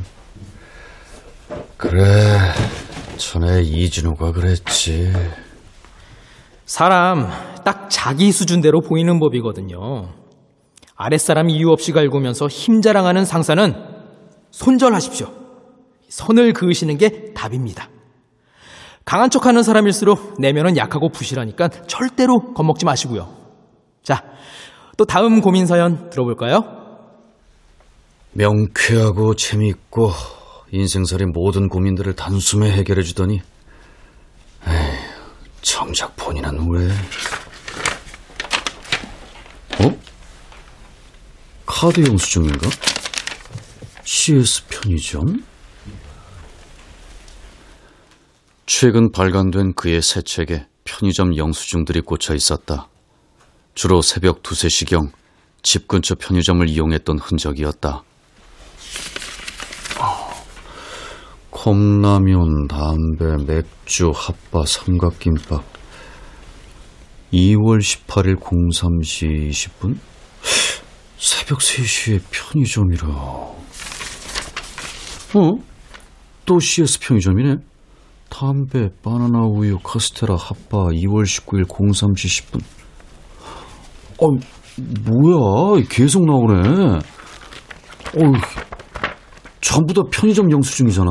그래, 1.76 2.00
전에 3.16 3.62
이진우가 3.62 4.32
그랬지. 4.32 5.12
사람 6.66 7.30
딱 7.64 7.88
자기 7.88 8.32
수준대로 8.32 8.80
보이는 8.80 9.18
법이거든요. 9.20 10.25
아랫사람 10.96 11.50
이유 11.50 11.70
없이 11.70 11.92
갈구면서 11.92 12.48
힘 12.48 12.80
자랑하는 12.80 13.24
상사는 13.24 13.74
손절하십시오. 14.50 15.28
선을 16.08 16.52
그으시는 16.52 16.96
게 16.98 17.32
답입니다. 17.34 17.88
강한 19.04 19.30
척하는 19.30 19.62
사람일수록 19.62 20.40
내면은 20.40 20.76
약하고 20.76 21.10
부실하니까 21.10 21.68
절대로 21.86 22.54
겁먹지 22.54 22.84
마시고요. 22.84 23.28
자, 24.02 24.24
또 24.96 25.04
다음 25.04 25.40
고민 25.40 25.66
사연 25.66 26.10
들어볼까요? 26.10 26.62
명쾌하고 28.32 29.34
재미있고 29.34 30.10
인생살이 30.72 31.26
모든 31.26 31.68
고민들을 31.68 32.14
단숨에 32.14 32.70
해결해 32.72 33.02
주더니 33.02 33.40
에이, 34.66 34.72
정작 35.62 36.16
본인은 36.16 36.68
왜? 36.70 36.88
카드 41.78 42.00
영수증인가? 42.00 42.70
CS 44.02 44.66
편의점? 44.66 45.44
최근 48.64 49.12
발간된 49.12 49.74
그의 49.74 50.00
새 50.00 50.22
책에 50.22 50.66
편의점 50.84 51.36
영수증들이 51.36 52.00
꽂혀 52.00 52.34
있었다. 52.34 52.88
주로 53.74 54.00
새벽 54.00 54.42
두세 54.42 54.70
시경 54.70 55.12
집 55.62 55.86
근처 55.86 56.14
편의점을 56.14 56.66
이용했던 56.66 57.18
흔적이었다. 57.18 58.04
컵라면, 61.50 62.68
담배, 62.68 63.44
맥주, 63.46 64.12
핫바, 64.14 64.64
삼각김밥. 64.64 65.62
2월 67.34 67.80
18일 67.80 68.40
03시 68.40 69.50
20분? 69.50 69.98
새벽 71.18 71.58
3시에 71.60 72.20
편의점이라. 72.30 73.08
어? 75.34 75.58
또 76.44 76.60
CS 76.60 77.00
편의점이네? 77.00 77.56
담배, 78.28 78.90
바나나 79.02 79.46
우유, 79.46 79.78
카스테라, 79.78 80.36
핫바 80.36 80.90
2월 80.92 81.24
19일 81.24 81.66
03시 81.66 82.44
10분. 82.50 82.62
어, 84.18 84.28
뭐야? 85.10 85.82
계속 85.88 86.26
나오네. 86.26 86.98
어, 86.98 88.32
전부 89.60 89.94
다 89.94 90.02
편의점 90.12 90.50
영수증이잖아. 90.50 91.10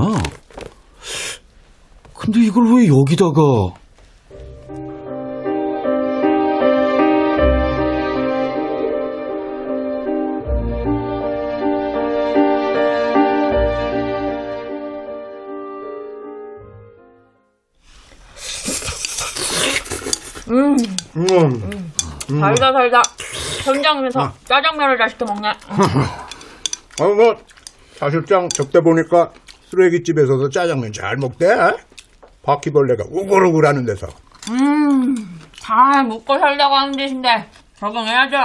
근데 2.13 2.39
이걸 2.41 2.75
왜 2.75 2.87
여기다가... 2.87 3.41
달다 22.39 22.71
달다. 22.73 23.01
현장에서 23.63 24.33
짜장면을 24.45 24.97
다시 24.97 25.17
또 25.17 25.25
먹네. 25.25 25.49
어, 27.01 27.03
뭐, 27.13 27.35
사실상 27.95 28.49
적대 28.49 28.81
보니까 28.81 29.31
쓰레기집에서도 29.69 30.49
짜장면 30.49 30.91
잘 30.93 31.15
먹대. 31.17 31.47
바퀴벌레가 32.43 33.05
우글우글 33.09 33.65
하는 33.65 33.85
데서. 33.85 34.07
음, 34.51 35.15
잘 35.59 36.03
먹고 36.05 36.37
살려고 36.37 36.75
하는 36.75 36.93
짓인데 36.93 37.49
적응해야죠. 37.79 38.37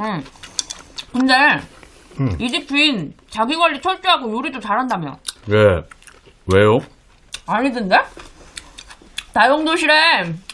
음. 0.00 0.24
근데 1.12 1.34
이집 2.38 2.68
주인 2.68 3.14
자기 3.30 3.56
관리 3.56 3.80
철저하고 3.80 4.30
요리도 4.36 4.60
잘한다며. 4.60 5.18
왜? 5.46 5.82
왜요? 6.46 6.80
아니던데? 7.46 7.96
다용도실에 9.32 9.92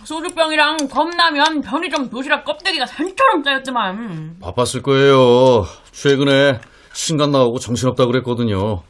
소주병이랑 0.04 0.76
컵라면 0.88 1.62
편의점 1.62 2.10
도시락 2.10 2.44
껍데기가 2.44 2.84
산처럼 2.86 3.42
쌓였더만. 3.42 4.36
바빴을 4.40 4.82
거예요. 4.82 5.64
최근에 5.92 6.58
신간 6.92 7.30
나오고 7.30 7.58
정신없다 7.58 8.06
그랬거든요. 8.06 8.82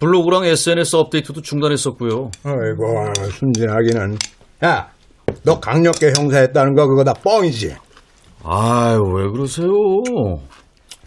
블로그랑 0.00 0.44
SNS 0.44 0.96
업데이트도 0.96 1.42
중단했었고요. 1.42 2.30
아이고, 2.44 3.12
순진하기는. 3.30 4.18
야, 4.64 4.88
너 5.44 5.58
강력계 5.60 6.12
형사했다는 6.16 6.74
거 6.74 6.86
그거 6.86 7.04
다 7.04 7.12
뻥이지. 7.14 7.74
아유, 8.44 9.00
왜 9.16 9.30
그러세요? 9.30 9.68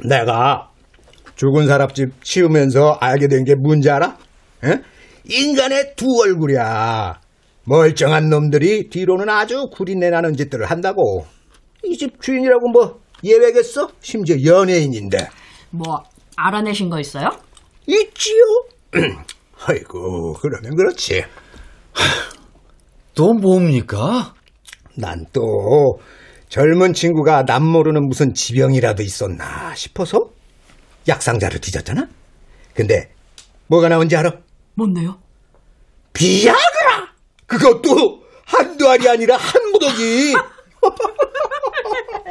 내가 0.09 0.69
죽은 1.35 1.67
사람집 1.67 2.23
치우면서 2.23 2.97
알게 2.99 3.27
된 3.27 3.43
게 3.45 3.55
뭔지 3.55 3.89
알아? 3.89 4.17
에? 4.65 4.81
인간의 5.29 5.93
두 5.95 6.05
얼굴이야. 6.23 7.19
멀쩡한 7.67 8.29
놈들이 8.29 8.89
뒤로는 8.89 9.27
아주 9.29 9.67
구린내 9.71 10.09
나는 10.09 10.33
짓들을 10.35 10.65
한다고. 10.69 11.25
이 11.83 11.97
집 11.97 12.21
주인이라고 12.21 12.69
뭐 12.69 12.99
예외겠어? 13.23 13.89
심지어 14.01 14.37
연예인인데. 14.43 15.17
뭐 15.71 16.03
알아내신 16.37 16.89
거 16.89 16.99
있어요? 16.99 17.29
있지요? 17.85 18.41
아이고, 19.67 20.33
그러면 20.41 20.75
그렇지. 20.75 21.23
또 23.15 23.33
뭡니까? 23.33 24.33
난 24.95 25.25
또 25.33 25.99
젊은 26.49 26.93
친구가 26.93 27.43
남 27.45 27.63
모르는 27.65 28.07
무슨 28.07 28.33
지병이라도 28.33 29.03
있었나 29.03 29.75
싶어서 29.75 30.29
약상자로 31.07 31.59
뒤졌잖아? 31.59 32.07
근데 32.73 33.09
뭐가 33.67 33.89
나온지 33.89 34.15
알아? 34.15 34.31
뭔데요? 34.75 35.19
비아 36.13 36.53
그것도 37.47 38.21
한두 38.45 38.87
알이 38.89 39.09
아니라 39.09 39.37
한 39.37 39.71
무더기! 39.71 40.33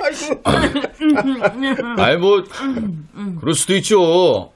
아이고. 0.01 0.43
아이, 1.99 2.17
뭐, 2.17 2.43
그럴 3.41 3.55
수도 3.55 3.75
있죠. 3.77 4.53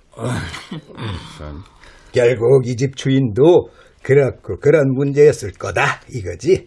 결국 2.13 2.67
이 2.67 2.77
집 2.77 2.97
주인도 2.97 3.69
그렇고 4.03 4.59
그런 4.61 4.95
문제였을 4.95 5.53
거다 5.53 6.01
이거지. 6.11 6.67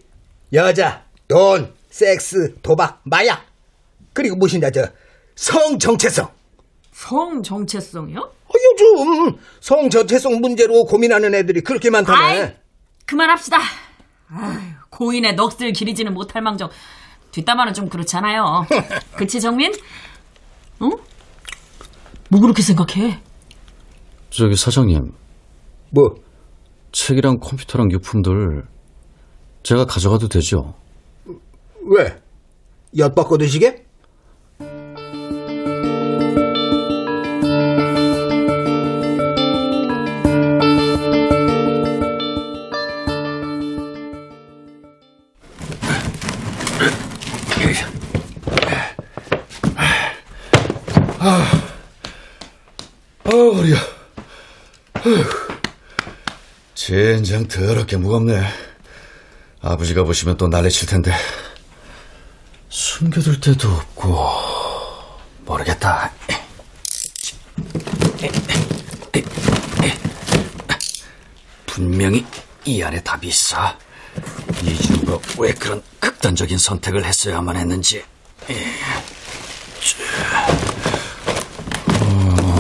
여자, 0.54 1.04
돈, 1.28 1.74
섹스, 1.90 2.56
도박, 2.62 3.02
마약 3.06 3.46
그리고 4.14 4.36
무엇이냐 4.38 4.70
저 4.72 4.86
성정체성. 5.36 6.30
성 6.92 7.42
정체성이요? 7.42 8.20
어, 8.20 8.54
요즘 8.54 9.36
성정체성 9.62 10.40
문제로 10.42 10.84
고민하는 10.84 11.34
애들이 11.34 11.62
그렇게 11.62 11.90
많다네. 11.90 12.20
아이, 12.42 12.52
그만합시다. 13.08 13.58
아휴, 14.36 14.60
고인의 14.90 15.36
넋을 15.36 15.74
기리지는 15.74 16.14
못할 16.14 16.42
망정 16.42 16.70
뒷담화는 17.32 17.74
좀 17.74 17.90
그렇잖아요. 17.90 18.66
그치 19.16 19.40
정민? 19.42 19.74
응? 20.82 20.90
뭐 22.30 22.42
그렇게 22.42 22.62
생각해? 22.62 23.20
저기 24.30 24.56
사장님, 24.56 25.14
뭐 25.92 26.16
책이랑 26.92 27.40
컴퓨터랑 27.40 27.92
유품들 27.92 28.64
제가 29.64 29.86
가져가도 29.86 30.28
되죠? 30.28 30.74
왜? 31.86 32.18
엿바꿔 32.98 33.38
드시게? 33.38 33.83
젠장 56.94 57.48
더럽게 57.48 57.98
무겁네. 57.98 58.40
아버지가 59.62 60.04
보시면 60.04 60.38
또 60.38 60.48
난리칠 60.48 60.88
텐데. 60.88 61.12
숨겨둘 62.70 63.42
데도 63.42 63.68
없고, 63.68 64.16
모르겠다. 65.44 66.12
분명히 71.66 72.24
이 72.64 72.84
안에 72.84 73.02
답이 73.02 73.28
있어. 73.28 73.58
이준우가 74.62 75.18
왜 75.40 75.52
그런 75.52 75.82
극단적인 76.00 76.60
선택을 76.60 77.06
했어야만 77.06 77.56
했는지. 77.56 78.04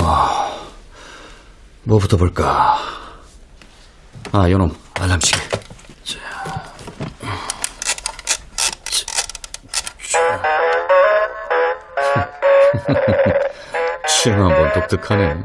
어, 0.01 0.73
뭐부터 1.83 2.17
볼까? 2.17 3.02
아, 4.35 4.49
요놈, 4.49 4.75
알람시계. 4.99 5.37
자. 6.03 6.17
실은 14.07 14.41
한번 14.41 14.73
독특하네. 14.73 15.35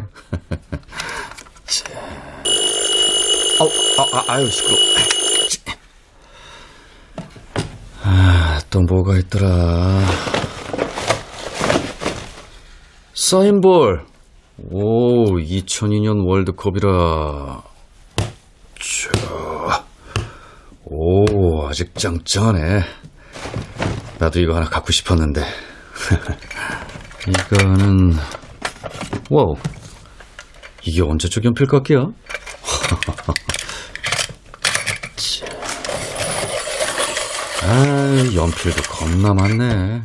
자. 1.66 1.84
어, 3.60 3.66
아, 3.98 4.16
아, 4.16 4.24
아유, 4.32 4.48
시끄러 4.48 4.76
아, 8.04 8.60
또 8.70 8.80
뭐가 8.80 9.18
있더라. 9.18 10.00
사인볼. 13.12 14.06
오, 14.70 15.36
2002년 15.38 16.26
월드컵이라. 16.26 17.62
자. 18.80 19.84
오, 20.84 21.57
아직 21.68 21.94
짱짱하네. 21.94 22.82
나도 24.18 24.40
이거 24.40 24.56
하나 24.56 24.66
갖고 24.66 24.90
싶었는데. 24.90 25.44
이거는, 27.28 28.16
wow. 29.28 29.54
이게 30.82 31.02
언제적 31.02 31.44
연필 31.44 31.66
깎기야? 31.66 31.98
자. 35.16 35.46
아, 37.64 38.32
연필도 38.34 38.82
겁나 38.84 39.34
많네. 39.34 40.00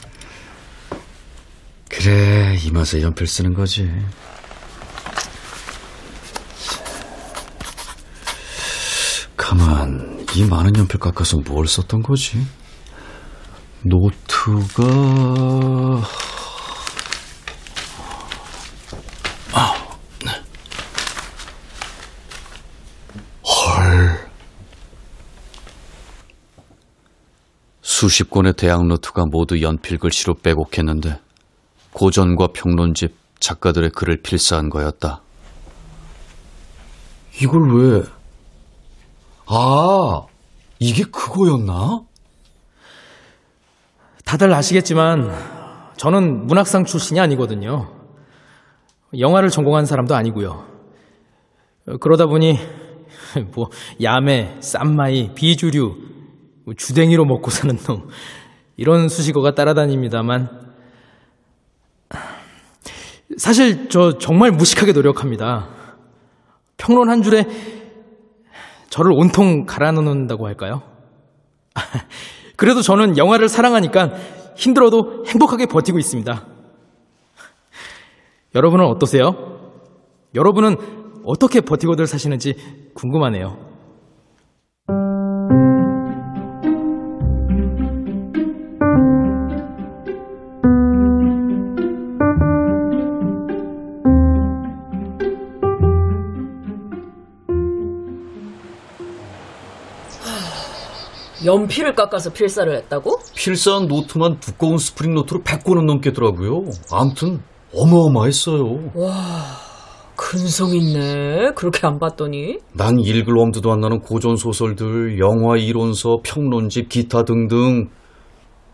그래, 1.90 2.56
이 2.64 2.70
맛에 2.70 3.02
연필 3.02 3.26
쓰는 3.26 3.52
거지. 3.52 3.92
가만, 9.36 10.26
이 10.38 10.44
많은 10.44 10.76
연필 10.76 11.00
깎아서 11.00 11.38
뭘 11.38 11.66
썼던 11.66 12.00
거지? 12.00 12.38
노트가 13.82 14.84
수십 27.82 28.30
권의 28.30 28.52
대학 28.52 28.86
노트가 28.86 29.24
모두 29.28 29.60
연필 29.60 29.98
글씨로 29.98 30.34
빼곡했는데 30.34 31.18
고전과 31.94 32.50
평론집 32.54 33.12
작가들의 33.40 33.90
글을 33.90 34.22
필사한 34.22 34.70
거였다. 34.70 35.20
이걸 37.42 37.74
왜? 37.74 38.02
아, 39.50 40.27
이게 40.78 41.04
그거였나? 41.04 42.02
다들 44.24 44.52
아시겠지만 44.52 45.32
저는 45.96 46.46
문학상 46.46 46.84
출신이 46.84 47.18
아니거든요. 47.18 47.90
영화를 49.18 49.48
전공한 49.48 49.86
사람도 49.86 50.14
아니고요. 50.14 50.64
어, 51.88 51.96
그러다 51.98 52.26
보니 52.26 52.58
뭐 53.54 53.68
야매, 54.02 54.56
쌈마이, 54.60 55.34
비주류, 55.34 55.96
뭐 56.64 56.74
주댕이로 56.76 57.24
먹고 57.24 57.50
사는 57.50 57.76
놈 57.76 58.08
이런 58.76 59.08
수식어가 59.08 59.54
따라다닙니다만 59.54 60.68
사실 63.36 63.88
저 63.88 64.18
정말 64.18 64.50
무식하게 64.50 64.92
노력합니다. 64.92 65.68
평론 66.76 67.10
한 67.10 67.22
줄에 67.22 67.44
저를 68.90 69.12
온통 69.12 69.66
갈아넣는다고 69.66 70.46
할까요? 70.46 70.82
그래도 72.56 72.82
저는 72.82 73.16
영화를 73.16 73.48
사랑하니까 73.48 74.12
힘들어도 74.56 75.24
행복하게 75.26 75.66
버티고 75.66 75.98
있습니다. 75.98 76.44
여러분은 78.54 78.84
어떠세요? 78.86 79.32
여러분은 80.34 80.76
어떻게 81.24 81.60
버티고들 81.60 82.06
사시는지 82.06 82.54
궁금하네요. 82.94 83.67
연필을 101.48 101.94
깎아서 101.94 102.30
필사를 102.30 102.76
했다고? 102.76 103.20
필사한 103.34 103.86
노트만 103.88 104.38
두꺼운 104.38 104.76
스프링 104.76 105.14
노트로 105.14 105.40
100권은 105.40 105.86
넘겠더라고요. 105.86 106.64
암튼 106.92 107.40
어마어마했어요. 107.74 108.90
근성 110.14 110.74
있네. 110.74 111.52
그렇게 111.54 111.86
안 111.86 111.98
봤더니. 111.98 112.58
난 112.74 112.98
읽을 112.98 113.38
엄두도 113.38 113.72
안 113.72 113.80
나는 113.80 114.00
고전 114.00 114.36
소설들, 114.36 115.18
영화 115.18 115.56
이론서, 115.56 116.18
평론집, 116.22 116.90
기타 116.90 117.22
등등 117.24 117.88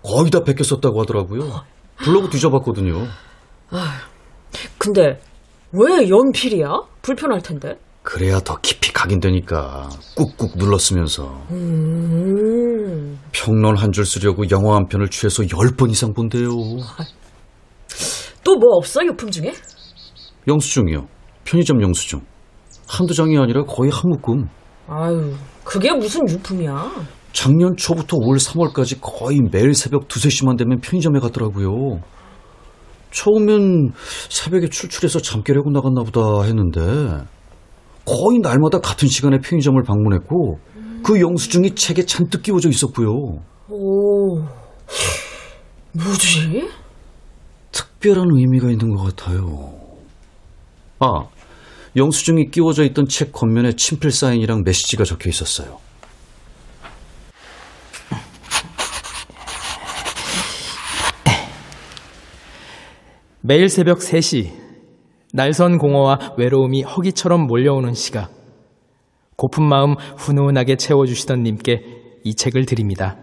거의 0.03 0.31
다 0.31 0.43
베껴 0.43 0.65
썼다고 0.65 1.01
하더라고요. 1.03 1.63
블로그 1.97 2.29
뒤져봤거든요. 2.31 3.07
근데 4.79 5.21
왜 5.73 6.09
연필이야? 6.09 6.69
불편할 7.03 7.41
텐데. 7.41 7.77
그래야 8.05 8.39
더 8.39 8.59
깊이 8.61 8.93
각인되니까 8.93 9.89
꾹꾹 10.15 10.53
눌렀으면서 10.57 11.25
음. 11.51 13.19
평론 13.33 13.77
한 13.79 13.91
줄 13.93 14.05
쓰려고 14.05 14.45
영화 14.51 14.77
한 14.77 14.87
편을 14.87 15.09
최소 15.09 15.43
10번 15.43 15.91
이상 15.91 16.13
본대요. 16.13 16.49
또 18.45 18.57
뭐 18.57 18.77
없어 18.77 19.03
유품 19.05 19.31
중에? 19.31 19.53
영수증이요. 20.47 21.09
편의점 21.45 21.81
영수증. 21.83 22.21
한두 22.87 23.15
장이 23.15 23.39
아니라 23.39 23.65
거의 23.65 23.91
한 23.91 24.03
묶음. 24.11 24.49
아유, 24.87 25.33
그게 25.65 25.91
무슨 25.93 26.21
유품이야? 26.29 26.91
작년 27.33 27.75
초부터 27.77 28.19
올 28.19 28.37
3월까지 28.37 28.99
거의 29.01 29.41
매일 29.51 29.75
새벽 29.75 30.09
두세 30.09 30.29
시만 30.29 30.57
되면 30.57 30.79
편의점에 30.81 31.19
갔더라고요. 31.21 32.01
처음엔 33.11 33.93
새벽에 34.29 34.69
출출해서 34.69 35.21
잠 35.21 35.43
깨려고 35.43 35.71
나갔나 35.71 36.03
보다 36.03 36.43
했는데 36.45 37.25
거의 38.05 38.39
날마다 38.41 38.81
같은 38.81 39.09
시간에 39.09 39.39
편의점을 39.39 39.83
방문했고 39.83 40.59
그 41.03 41.21
영수증이 41.21 41.75
책에 41.75 42.05
잔뜩 42.05 42.43
끼워져 42.43 42.69
있었고요. 42.69 43.43
오, 43.69 44.41
뭐지? 45.93 46.69
특별한 47.73 48.29
의미가 48.33 48.71
있는 48.71 48.95
것 48.95 49.17
같아요. 49.17 49.73
아, 50.99 51.27
영수증이 51.97 52.51
끼워져 52.51 52.85
있던 52.85 53.07
책 53.07 53.33
겉면에 53.33 53.73
친필 53.77 54.11
사인이랑 54.11 54.63
메시지가 54.65 55.05
적혀 55.05 55.31
있었어요. 55.31 55.79
매일 63.41 63.69
새벽 63.69 63.99
3시, 63.99 64.64
날선 65.37 65.79
공허와 65.79 66.35
외로움이 66.37 66.85
허기처럼 66.85 67.49
몰려오는 67.49 67.93
시각. 67.95 68.31
고픈 69.37 69.65
마음 69.65 69.95
훈훈하게 69.95 70.77
채워주시던 70.77 71.43
님께 71.43 71.83
이 72.23 72.37
책을 72.37 72.67
드립니다. 72.67 73.17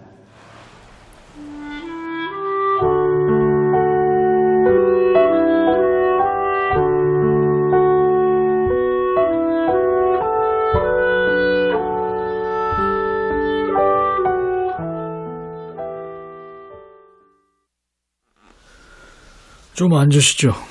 좀 19.74 19.93
앉으시죠. 19.93 20.70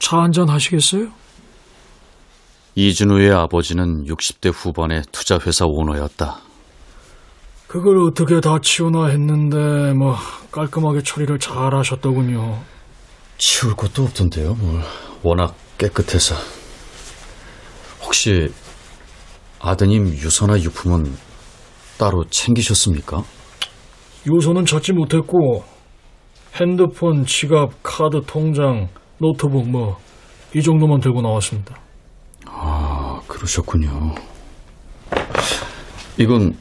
차 0.00 0.16
한잔 0.18 0.48
하시겠어요? 0.48 1.08
이준우의 2.74 3.30
아버지는 3.32 4.04
60대 4.06 4.50
후반의 4.52 5.02
투자회사 5.12 5.66
오너였다. 5.66 6.38
그걸 7.68 7.98
어떻게 7.98 8.40
다 8.40 8.58
치우나 8.60 9.06
했는데 9.06 9.92
뭐 9.92 10.16
깔끔하게 10.50 11.02
처리를 11.02 11.38
잘 11.38 11.72
하셨더군요. 11.74 12.60
치울 13.38 13.76
것도 13.76 14.02
없던데요, 14.04 14.54
뭘. 14.54 14.82
워낙 15.22 15.54
깨끗해서. 15.78 16.34
혹시 18.02 18.48
아드님 19.60 20.06
유서나 20.06 20.58
유품은 20.58 21.14
따로 21.98 22.24
챙기셨습니까? 22.30 23.22
유서는 24.26 24.64
찾지 24.64 24.92
못했고 24.94 25.62
핸드폰, 26.54 27.24
지갑, 27.24 27.82
카드, 27.82 28.22
통장, 28.26 28.88
노트북 29.20 29.68
뭐 29.68 29.96
이 30.54 30.62
정도만 30.62 31.00
들고 31.00 31.22
나왔습니다. 31.22 31.76
아, 32.46 33.20
그러셨군요. 33.28 34.14
이건 36.18 36.54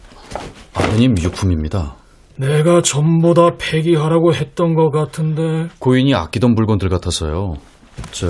아드님 0.74 1.16
유품입니다. 1.20 1.96
내가 2.38 2.82
전부 2.82 3.34
다 3.34 3.50
폐기하라고 3.58 4.34
했던 4.34 4.76
것 4.76 4.92
같은데 4.92 5.68
고인이 5.80 6.14
아끼던 6.14 6.54
물건들 6.54 6.88
같아서요. 6.90 7.56
저, 8.12 8.28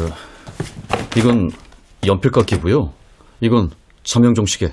이건 1.18 1.50
연필깎이고요. 2.08 2.92
이건 3.42 3.70
정영종 4.04 4.46
시계. 4.46 4.70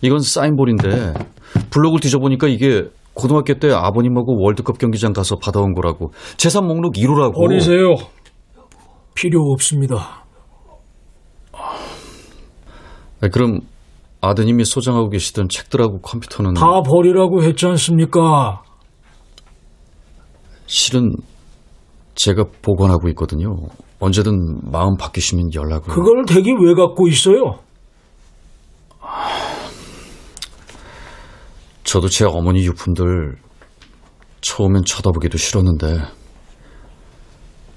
이건 0.00 0.20
사인볼인데 0.20 1.12
블로그를 1.70 2.00
뒤져보니까 2.00 2.48
이게 2.48 2.84
고등학교 3.14 3.54
때 3.58 3.70
아버님하고 3.72 4.40
월드컵 4.42 4.78
경기장 4.78 5.12
가서 5.12 5.36
받아온 5.36 5.74
거라고 5.74 6.12
재산 6.36 6.66
목록 6.66 6.94
1호라고 6.94 7.34
버리세요. 7.34 7.94
필요 9.18 9.50
없습니다. 9.50 10.24
아, 13.20 13.28
그럼 13.32 13.62
아드님이 14.20 14.64
소장하고 14.64 15.08
계시던 15.10 15.48
책들하고 15.48 16.00
컴퓨터는 16.00 16.54
다 16.54 16.82
버리라고 16.82 17.42
했지 17.42 17.66
않습니까? 17.66 18.62
실은 20.66 21.16
제가 22.14 22.44
보관하고 22.62 23.08
있거든요. 23.08 23.56
언제든 23.98 24.70
마음 24.70 24.96
바뀌시면 24.96 25.50
연락을. 25.52 25.92
그걸 25.92 26.24
댁이 26.24 26.52
왜 26.64 26.74
갖고 26.74 27.08
있어요? 27.08 27.58
저도 31.82 32.08
제 32.08 32.24
어머니 32.24 32.64
유품들 32.66 33.36
처음엔 34.42 34.84
쳐다보기도 34.84 35.38
싫었는데 35.38 36.02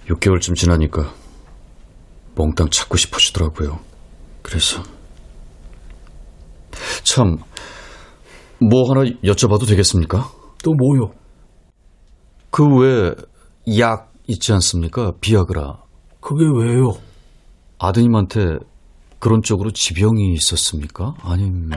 6개월쯤 0.08 0.56
지나니까 0.56 1.20
몽땅 2.41 2.69
찾고 2.69 2.97
싶어지더라고요. 2.97 3.80
그래서 4.41 4.82
참 7.04 7.38
뭐 8.63 8.84
하나 8.91 9.10
여쭤봐도 9.23 9.67
되겠습니까? 9.67 10.30
또 10.63 10.73
뭐요? 10.75 11.12
그 12.51 12.63
외 12.63 13.15
약 13.80 14.12
있지 14.27 14.54
않습니까? 14.54 15.13
비아그라. 15.19 15.77
그게 16.19 16.43
왜요? 16.45 16.91
아드님한테 17.80 18.58
그런 19.19 19.41
쪽으로 19.41 19.71
지병이 19.71 20.34
있었습니까? 20.34 21.15
아님 21.23 21.69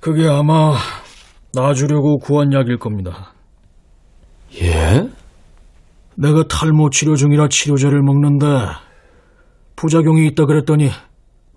그게 0.00 0.26
아마 0.26 0.74
놔주려고 1.54 2.18
구한 2.18 2.52
약일 2.54 2.78
겁니다. 2.78 3.34
예? 4.62 5.08
내가 6.14 6.44
탈모 6.48 6.88
치료 6.90 7.14
중이라 7.14 7.48
치료제를 7.48 8.00
먹는데 8.02 8.46
부작용이 9.76 10.26
있다 10.28 10.46
그랬더니 10.46 10.90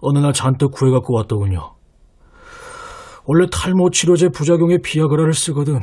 어느 0.01 0.19
날 0.19 0.33
잔뜩 0.33 0.71
구해갖고 0.71 1.15
왔더군요. 1.15 1.75
원래 3.25 3.45
탈모 3.51 3.91
치료제 3.91 4.29
부작용에 4.29 4.79
비아그라를 4.83 5.33
쓰거든. 5.33 5.79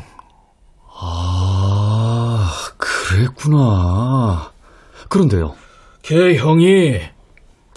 아, 1.00 2.50
그랬구나. 2.76 4.50
그런데요. 5.08 5.54
걔 6.02 6.36
형이 6.36 7.00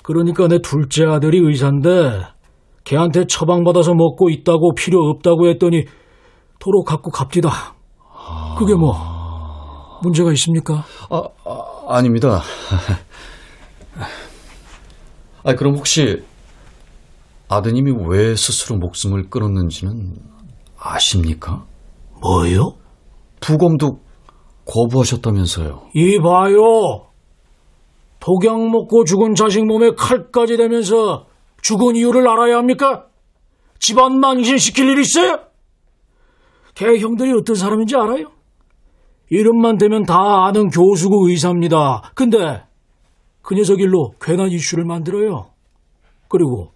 그러니까 0.03 0.47
내 0.47 0.59
둘째 0.61 1.05
아들이 1.05 1.39
의사인데 1.39 2.23
걔한테 2.83 3.25
처방받아서 3.27 3.93
먹고 3.93 4.29
있다고 4.29 4.73
필요 4.73 5.07
없다고 5.09 5.47
했더니 5.49 5.85
도로 6.59 6.83
갖고 6.83 7.11
갑디다. 7.11 7.75
그게 8.57 8.73
뭐 8.73 8.93
문제가 10.01 10.31
있습니까? 10.33 10.83
아, 11.09 11.23
아 11.45 11.95
아닙니다. 11.97 12.41
아, 15.49 15.55
그럼 15.55 15.75
혹시 15.75 16.23
아드님이 17.47 17.91
왜 18.07 18.35
스스로 18.35 18.77
목숨을 18.77 19.29
끊었는지는 19.31 20.13
아십니까? 20.77 21.65
뭐요? 22.21 22.75
부검도 23.39 23.99
거부하셨다면서요. 24.65 25.89
이봐요. 25.95 27.07
독약 28.19 28.59
먹고 28.69 29.05
죽은 29.05 29.33
자식 29.33 29.65
몸에 29.65 29.91
칼까지 29.97 30.57
대면서 30.57 31.25
죽은 31.63 31.95
이유를 31.95 32.27
알아야 32.27 32.57
합니까? 32.57 33.05
집안 33.79 34.19
망신시킬 34.19 34.87
일 34.87 34.99
있어요? 34.99 35.39
걔 36.75 36.99
형들이 36.99 37.33
어떤 37.33 37.55
사람인지 37.55 37.95
알아요? 37.95 38.25
이름만 39.31 39.77
대면 39.77 40.03
다 40.03 40.45
아는 40.45 40.69
교수고 40.69 41.27
의사입니다. 41.27 42.11
근데 42.13 42.68
그 43.49 43.55
녀석 43.55 43.79
일로 43.81 44.13
괜한 44.21 44.51
이슈를 44.51 44.85
만들어요. 44.85 45.49
그리고 46.27 46.71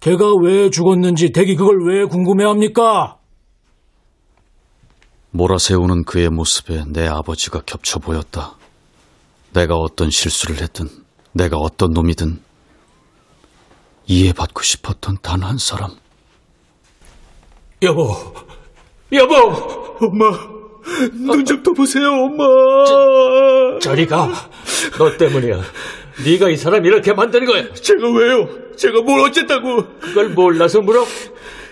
걔가 0.00 0.34
왜 0.42 0.70
죽었는지 0.70 1.32
대기 1.32 1.54
그걸 1.54 1.84
왜 1.86 2.06
궁금해합니까? 2.06 3.18
몰아세우는 5.32 6.04
그의 6.04 6.30
모습에 6.30 6.84
내 6.86 7.06
아버지가 7.06 7.60
겹쳐 7.66 7.98
보였다. 7.98 8.56
내가 9.52 9.76
어떤 9.76 10.08
실수를 10.08 10.62
했든, 10.62 10.88
내가 11.32 11.58
어떤 11.58 11.90
놈이든, 11.92 12.40
이해받고 14.06 14.62
싶었던 14.62 15.18
단 15.20 15.42
한 15.42 15.58
사람. 15.58 15.90
여보, 17.82 18.16
여보, 19.12 19.34
엄마, 20.00 20.30
눈 21.12 21.44
좀 21.44 21.62
떠보세요, 21.62 22.08
엄마. 22.08 23.78
저리 23.80 24.06
가. 24.06 24.30
너 24.98 25.16
때문이야. 25.18 25.60
네가 26.24 26.48
이 26.50 26.56
사람 26.56 26.84
이렇게 26.84 27.12
만든 27.12 27.44
거야. 27.44 27.64
제가 27.74 28.08
왜요? 28.10 28.48
제가 28.76 29.00
뭘 29.02 29.20
어쨌다고? 29.20 29.84
그걸 30.00 30.28
몰라서 30.30 30.80
물어? 30.80 31.04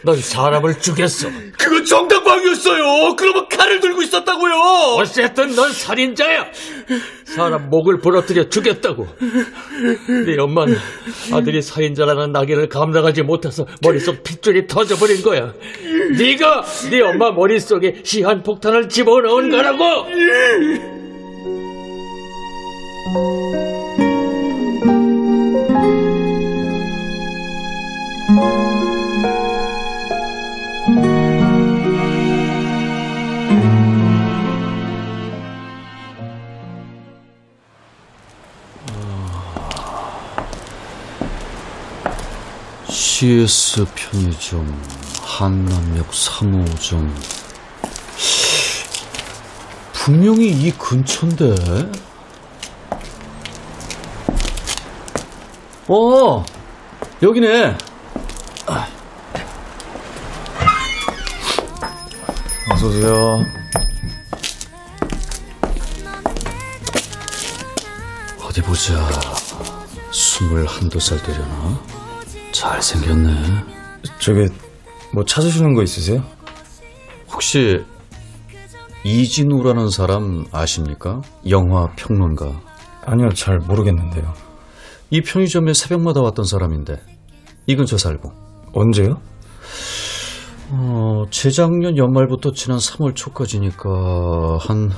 넌 0.04 0.16
사람을 0.20 0.80
죽였어. 0.80 1.28
그건 1.56 1.84
정당방위였어요. 1.84 3.14
그러면 3.14 3.48
칼을 3.48 3.78
들고 3.78 4.02
있었다고요. 4.02 4.52
어쨌든 4.98 5.54
넌 5.54 5.70
살인자야. 5.72 6.46
사람 7.24 7.70
목을 7.70 7.98
부러뜨려 8.00 8.48
죽였다고. 8.48 9.06
네 10.26 10.36
엄마는 10.40 10.76
아들이 11.32 11.62
살인자라는 11.62 12.32
낙인을 12.32 12.68
감당하지 12.68 13.22
못해서 13.22 13.64
머릿속 13.80 14.24
핏줄이 14.24 14.66
터져버린 14.66 15.22
거야. 15.22 15.52
네가 16.18 16.64
네 16.90 17.00
엄마 17.00 17.30
머릿속에 17.30 18.00
시한폭탄을 18.02 18.88
집어넣은 18.88 19.50
거라고. 19.50 20.06
CS 43.04 43.84
편의점, 43.96 44.64
한남역 45.24 46.08
3호점. 46.12 47.12
분명히 49.92 50.50
이 50.52 50.70
근처인데. 50.70 51.90
어, 55.88 56.44
여기네. 57.20 57.76
어서오세요. 62.72 63.44
어디 68.44 68.62
보자. 68.62 69.10
스물 70.12 70.66
한두 70.66 71.00
살 71.00 71.20
되려나? 71.20 71.91
잘생겼네. 72.52 73.30
저게 74.18 74.48
뭐 75.12 75.24
찾으시는 75.24 75.74
거 75.74 75.82
있으세요? 75.82 76.22
혹시 77.32 77.84
이진우라는 79.04 79.90
사람 79.90 80.44
아십니까? 80.52 81.20
영화 81.48 81.88
평론가. 81.96 82.60
아니요, 83.04 83.30
잘 83.30 83.58
모르겠는데요. 83.58 84.32
이 85.10 85.20
편의점에 85.22 85.72
새벽마다 85.74 86.20
왔던 86.22 86.44
사람인데 86.44 87.00
이 87.66 87.74
근처 87.76 87.96
살고. 87.98 88.32
언제요? 88.74 89.20
어, 90.70 91.24
재작년 91.30 91.98
연말부터 91.98 92.52
지난 92.52 92.78
3월 92.78 93.14
초까지니까 93.14 94.58
한 94.60 94.90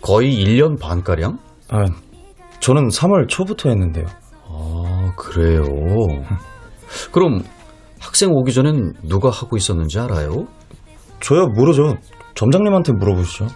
거의 0.00 0.36
1년 0.44 0.78
반가량? 0.78 1.38
아, 1.70 1.86
저는 2.60 2.88
3월 2.88 3.28
초부터 3.28 3.70
했는데요. 3.70 4.06
아, 4.48 5.12
그래요. 5.16 5.62
그럼 7.12 7.44
학생 7.98 8.32
오기 8.32 8.52
전엔 8.52 8.94
누가 9.02 9.30
하고 9.30 9.56
있었는지 9.56 9.98
알아요? 9.98 10.46
저야 11.20 11.46
모르죠. 11.46 11.96
점장님한테 12.34 12.92
물어보시죠. 12.92 13.48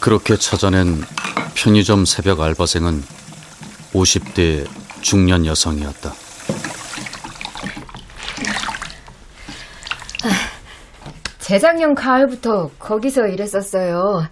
그렇게 0.00 0.36
찾아낸 0.36 1.02
편의점 1.54 2.04
새벽 2.04 2.42
알바생은 2.42 3.02
50대 3.94 4.68
중년 5.00 5.46
여성이었다. 5.46 6.12
재작년 11.48 11.94
가을부터 11.94 12.70
거기서 12.78 13.26
일했었어요. 13.28 14.22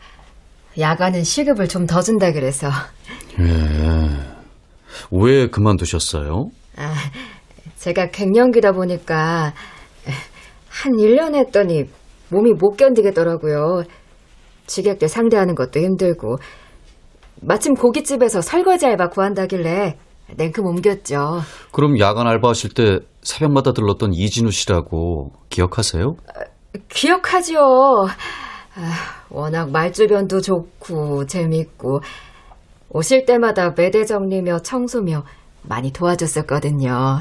야간은 0.78 1.24
시급을 1.24 1.68
좀 1.68 1.86
더 1.86 2.00
준다 2.00 2.32
그래서. 2.32 2.68
예. 3.38 4.08
왜 5.10 5.46
그만두셨어요? 5.48 6.46
아, 6.78 6.94
제가 7.76 8.06
갱년기다 8.12 8.72
보니까 8.72 9.52
한 10.70 10.92
1년 10.92 11.34
했더니 11.34 11.84
몸이 12.30 12.54
못 12.54 12.76
견디겠더라고요. 12.78 13.82
직역들 14.66 15.06
상대하는 15.08 15.54
것도 15.54 15.80
힘들고 15.80 16.36
마침 17.42 17.74
고깃집에서 17.74 18.40
설거지 18.40 18.86
알바 18.86 19.08
구한다길래 19.10 19.98
냉큼 20.34 20.64
옮겼죠. 20.64 21.42
그럼 21.72 21.98
야간 21.98 22.26
알바하실 22.26 22.70
때 22.72 23.00
새벽마다 23.20 23.72
들렀던 23.74 24.14
이진우 24.14 24.50
씨라고 24.50 25.32
기억하세요? 25.50 26.14
기억하지요. 26.88 27.60
아, 28.74 28.94
워낙 29.28 29.70
말주변도 29.70 30.40
좋고 30.40 31.26
재밌고 31.26 32.00
오실 32.90 33.24
때마다 33.26 33.70
매대 33.76 34.04
정리며 34.04 34.60
청소며 34.60 35.24
많이 35.62 35.92
도와줬었거든요. 35.92 37.20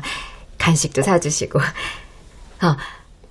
간식도 0.58 1.02
사주시고. 1.02 1.60
어, 1.60 2.76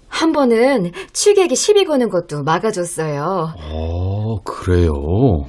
한 0.08 0.32
번은 0.32 0.92
취객이 1.12 1.54
시비 1.56 1.84
거는 1.84 2.08
것도 2.10 2.42
막아줬어요. 2.42 3.54
어, 3.56 4.38
그래요. 4.44 5.46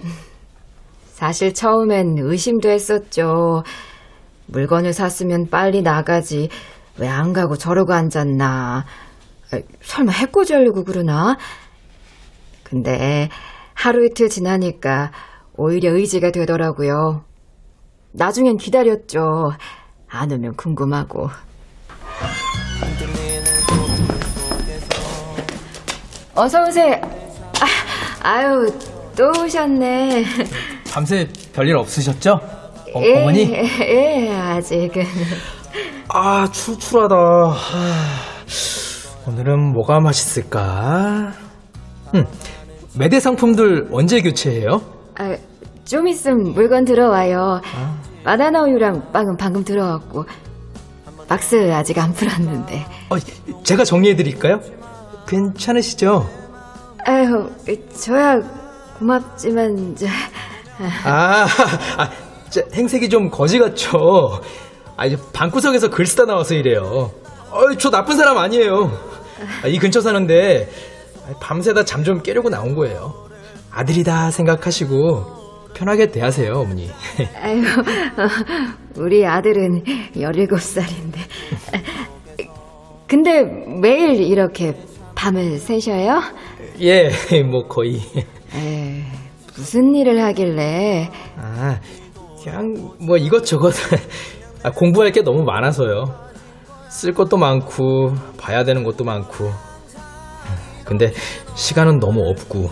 사실 1.13 1.53
처음엔 1.53 2.17
의심도 2.19 2.69
했었죠. 2.69 3.63
물건을 4.47 4.93
샀으면 4.93 5.49
빨리 5.49 5.82
나가지. 5.82 6.49
왜 6.97 7.07
안 7.07 7.34
가고 7.34 7.55
저러고 7.57 7.93
앉았나. 7.93 8.86
아, 9.51 9.59
설마 9.81 10.11
해코지 10.11 10.53
하려고 10.53 10.83
그러나? 10.83 11.37
근데 12.63 13.29
하루 13.73 14.05
이틀 14.05 14.29
지나니까 14.29 15.11
오히려 15.55 15.91
의지가 15.93 16.31
되더라고요. 16.31 17.25
나중엔 18.13 18.57
기다렸죠. 18.57 19.53
안 20.07 20.31
오면 20.31 20.55
궁금하고. 20.55 21.29
어서 26.33 26.63
오세요. 26.63 26.99
아, 27.59 27.67
아유, 28.21 28.73
또 29.17 29.31
오셨네. 29.43 30.25
밤새 30.91 31.27
별일 31.53 31.75
없으셨죠? 31.75 32.31
어, 32.93 33.01
예, 33.01 33.21
어머니? 33.21 33.51
예, 33.51 34.31
아직은. 34.33 35.05
아, 36.09 36.49
출출하다. 36.51 37.15
하, 37.15 37.51
오늘은 39.28 39.74
뭐가 39.74 39.99
맛있을까? 39.99 41.32
음, 42.15 42.26
매대 42.97 43.19
상품들 43.19 43.89
언제 43.91 44.22
교체해요? 44.22 44.82
아, 45.17 45.36
좀 45.86 46.07
있으면 46.07 46.53
물건 46.53 46.86
들어와요. 46.86 47.61
바나나 48.24 48.63
우유랑 48.63 49.11
빵은 49.11 49.38
방금 49.38 49.63
들어왔고. 49.63 50.26
박스 51.28 51.72
아직 51.72 51.97
안 51.99 52.11
풀었는데. 52.13 52.86
어, 53.09 53.15
제가 53.63 53.84
정리해 53.84 54.15
드릴까요? 54.15 54.59
괜찮으시죠? 55.28 56.28
아유, 57.05 57.49
저야 57.93 58.39
고맙지만, 58.99 59.95
저, 59.95 60.07
아, 61.05 61.45
아 61.97 62.09
저, 62.49 62.61
행색이 62.74 63.09
좀 63.09 63.30
거지 63.30 63.59
같죠? 63.59 64.41
아, 64.97 65.05
이제 65.05 65.17
방구석에서 65.32 65.89
글 65.89 66.05
쓰다 66.05 66.26
나와서 66.26 66.53
이래요. 66.53 67.11
어, 67.51 67.75
저 67.77 67.89
나쁜 67.89 68.15
사람 68.17 68.37
아니에요. 68.37 68.91
아, 69.63 69.67
이 69.67 69.77
근처 69.77 70.01
사는데 70.01 70.69
아, 71.27 71.33
밤새다 71.39 71.85
잠 71.85 72.03
좀 72.03 72.21
깨려고 72.21 72.49
나온 72.49 72.75
거예요. 72.75 73.13
아들이다 73.71 74.31
생각하시고 74.31 75.71
편하게 75.73 76.11
대하세요, 76.11 76.53
어머니. 76.53 76.89
아유, 77.41 77.61
우리 78.97 79.25
아들은 79.25 79.83
17살인데. 80.15 81.15
근데 83.07 83.43
매일 83.81 84.21
이렇게 84.21 84.75
밤을 85.15 85.57
새셔요? 85.57 86.21
예, 86.81 87.09
뭐 87.49 87.67
거의. 87.67 88.01
에이, 88.55 89.03
무슨 89.55 89.93
일을 89.95 90.21
하길래. 90.23 91.09
아, 91.37 91.79
그냥 92.43 92.91
뭐 92.99 93.17
이것저것 93.17 93.73
아, 94.63 94.71
공부할 94.71 95.11
게 95.11 95.21
너무 95.21 95.43
많아서요. 95.43 96.30
쓸 96.91 97.13
것도 97.13 97.37
많고 97.37 98.13
봐야 98.37 98.63
되는 98.63 98.83
것도 98.83 99.03
많고. 99.03 99.49
근데 100.85 101.13
시간은 101.55 101.99
너무 101.99 102.21
없고. 102.29 102.69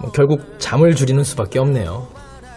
뭐 0.00 0.10
결국 0.12 0.40
잠을 0.58 0.94
줄이는 0.94 1.22
수밖에 1.22 1.58
없네요. 1.60 2.06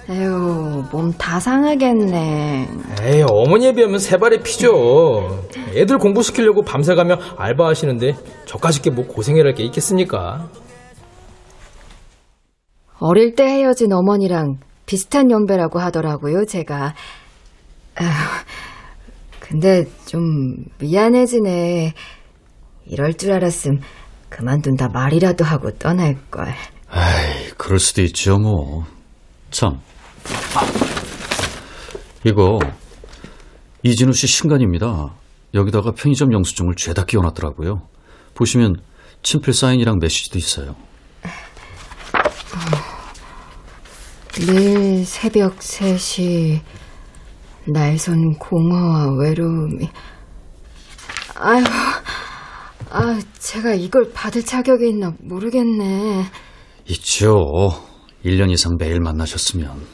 에휴, 0.10 0.84
몸 0.92 1.12
다 1.18 1.40
상하겠네. 1.40 2.68
에이, 3.04 3.24
어머니에 3.28 3.74
비하면 3.74 3.98
세 4.00 4.18
발의 4.18 4.42
피죠. 4.44 5.44
애들 5.76 5.98
공부 5.98 6.22
시키려고 6.22 6.62
밤새 6.64 6.94
가며 6.96 7.18
알바하시는데 7.38 8.16
저까짓 8.46 8.82
게 8.84 8.90
뭐 8.92 9.06
고생해야 9.08 9.44
할 9.44 9.54
게 9.56 9.64
있겠습니까? 9.64 10.48
어릴 13.00 13.36
때 13.36 13.44
헤어진 13.46 13.92
어머니랑 13.94 14.58
비슷한 14.86 15.30
연배라고 15.32 15.80
하더라고요, 15.80 16.46
제가. 16.46 16.94
아휴, 17.96 18.08
근데 19.48 19.86
좀 20.06 20.56
미안해지네. 20.80 21.94
이럴 22.88 23.14
줄 23.14 23.32
알았음 23.32 23.80
그만둔다 24.30 24.90
말이라도 24.90 25.46
하고 25.46 25.72
떠날 25.78 26.16
걸. 26.30 26.48
에이, 26.48 27.52
그럴 27.58 27.80
수도 27.80 28.02
있죠, 28.02 28.38
뭐. 28.38 28.84
참. 29.52 29.80
이거, 32.24 32.60
이진우 33.84 34.14
씨 34.14 34.28
신간입니다. 34.28 35.14
여기다가 35.54 35.92
편의점 35.92 36.34
영수증을 36.34 36.76
죄다 36.76 37.06
끼워놨더라고요. 37.06 37.88
보시면 38.34 38.76
친필 39.22 39.54
사인이랑 39.54 40.00
메시지도 40.02 40.38
있어요. 40.38 40.76
내일 44.48 45.06
새벽 45.06 45.60
3시 45.60 46.60
날선 47.68 48.36
공허와 48.40 49.18
외로움이 49.20 49.90
아유 51.36 51.64
아 52.90 53.20
제가 53.40 53.74
이걸 53.74 54.12
받을 54.14 54.44
자격이 54.44 54.90
있나 54.90 55.14
모르겠네 55.20 56.26
있죠. 56.88 57.72
1년 58.24 58.52
이상 58.52 58.76
매일 58.78 59.00
만나셨으면. 59.00 59.86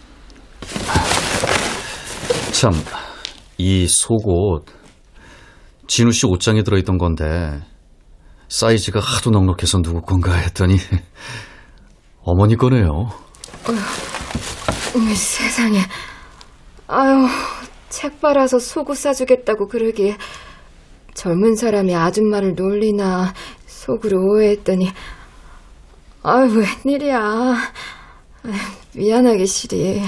참, 2.51 2.71
이 3.57 3.87
속옷, 3.87 4.65
진우 5.87 6.11
씨 6.11 6.25
옷장에 6.25 6.63
들어있던 6.63 6.97
건데, 6.97 7.61
사이즈가 8.49 8.99
하도 8.99 9.31
넉넉해서 9.31 9.81
누구 9.81 10.01
건가 10.01 10.33
했더니, 10.33 10.77
어머니 12.23 12.55
거네요. 12.55 13.09
어머, 13.67 15.13
세상에 15.15 15.79
아유 16.93 17.25
책 17.87 18.19
빨아서 18.19 18.59
속옷 18.59 18.97
사주겠다고 18.97 19.69
그러기에 19.69 20.17
젊은 21.13 21.55
사람이 21.55 21.95
아줌마를 21.95 22.55
놀리나 22.55 23.33
속으로 23.65 24.21
오해했더니. 24.21 24.91
아유 26.21 26.65
웬일이야. 26.85 27.55
미안하게 28.93 29.45
시리 29.45 30.01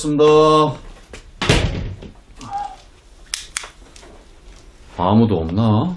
다녀왔습니다. 0.00 0.24
아무도 4.96 5.38
없나? 5.38 5.96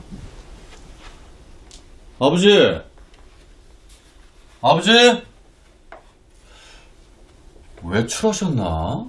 아버지! 2.19 2.81
아버지! 4.61 4.91
외출하셨나? 7.83 9.05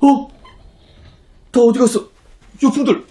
어? 0.00 0.28
다 1.50 1.60
어디 1.60 1.78
갔어? 1.78 2.08
유품들! 2.62 3.04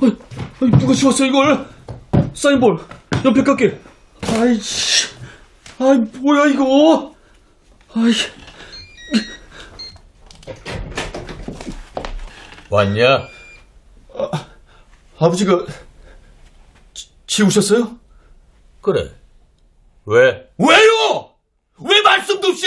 아니, 0.00 0.16
누가 0.60 0.92
지웠어 0.92 1.24
이걸? 1.24 1.66
사인볼 2.34 2.78
옆에 3.24 3.42
깎게 3.42 3.80
아이씨 4.22 5.08
아이 5.78 5.98
뭐야 5.98 6.46
이거 6.46 7.14
아이 7.94 8.12
왔냐? 12.70 13.28
아버지가 15.18 15.64
지, 16.92 17.08
지우셨어요? 17.26 17.98
그래. 18.82 19.10
왜? 20.04 20.50
왜요? 20.58 21.34
왜 21.80 22.02
말씀도 22.02 22.48
없이 22.48 22.66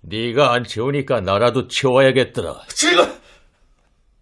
네가 0.00 0.52
안 0.52 0.64
치우니까 0.64 1.22
나라도 1.22 1.66
치워야겠더라. 1.66 2.66
제가 2.76 3.18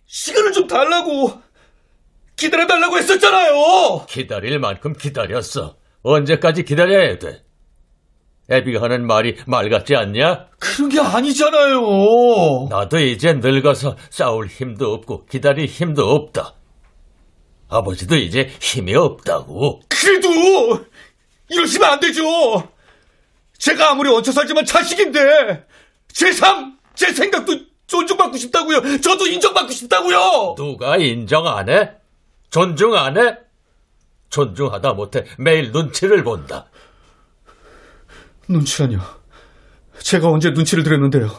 시간을 0.06 0.52
좀 0.52 0.66
달라고 0.66 1.42
기다려달라고 2.42 2.98
했었잖아요! 2.98 4.06
기다릴 4.08 4.58
만큼 4.58 4.92
기다렸어. 4.94 5.76
언제까지 6.02 6.64
기다려야 6.64 7.18
돼? 7.18 7.44
애비가 8.50 8.82
하는 8.82 9.06
말이 9.06 9.36
말 9.46 9.70
같지 9.70 9.94
않냐? 9.94 10.46
그런 10.58 10.88
게 10.88 10.98
아니잖아요. 10.98 12.66
나도 12.68 12.98
이제 12.98 13.34
늙어서 13.34 13.96
싸울 14.10 14.48
힘도 14.48 14.92
없고 14.92 15.26
기다릴 15.26 15.66
힘도 15.66 16.10
없다. 16.10 16.54
아버지도 17.68 18.16
이제 18.16 18.50
힘이 18.60 18.96
없다고. 18.96 19.80
그래도 19.88 20.28
이러시면 21.48 21.88
안 21.88 22.00
되죠. 22.00 22.22
제가 23.58 23.92
아무리 23.92 24.10
얹혀 24.10 24.32
살지만 24.32 24.64
자식인데 24.64 25.64
제 26.08 26.32
삶, 26.32 26.76
제 26.94 27.12
생각도 27.12 27.56
존중받고 27.86 28.36
싶다고요. 28.36 29.00
저도 29.00 29.26
인정받고 29.28 29.70
싶다고요. 29.70 30.54
누가 30.56 30.96
인정 30.96 31.46
안 31.46 31.68
해? 31.70 32.01
존중 32.52 32.94
안 32.94 33.16
해? 33.16 33.38
존중하다 34.28 34.92
못해 34.92 35.24
매일 35.38 35.72
눈치를 35.72 36.22
본다. 36.22 36.66
눈치라뇨. 38.48 39.00
제가 40.00 40.28
언제 40.28 40.50
눈치를 40.50 40.84
드렸는데요. 40.84 41.30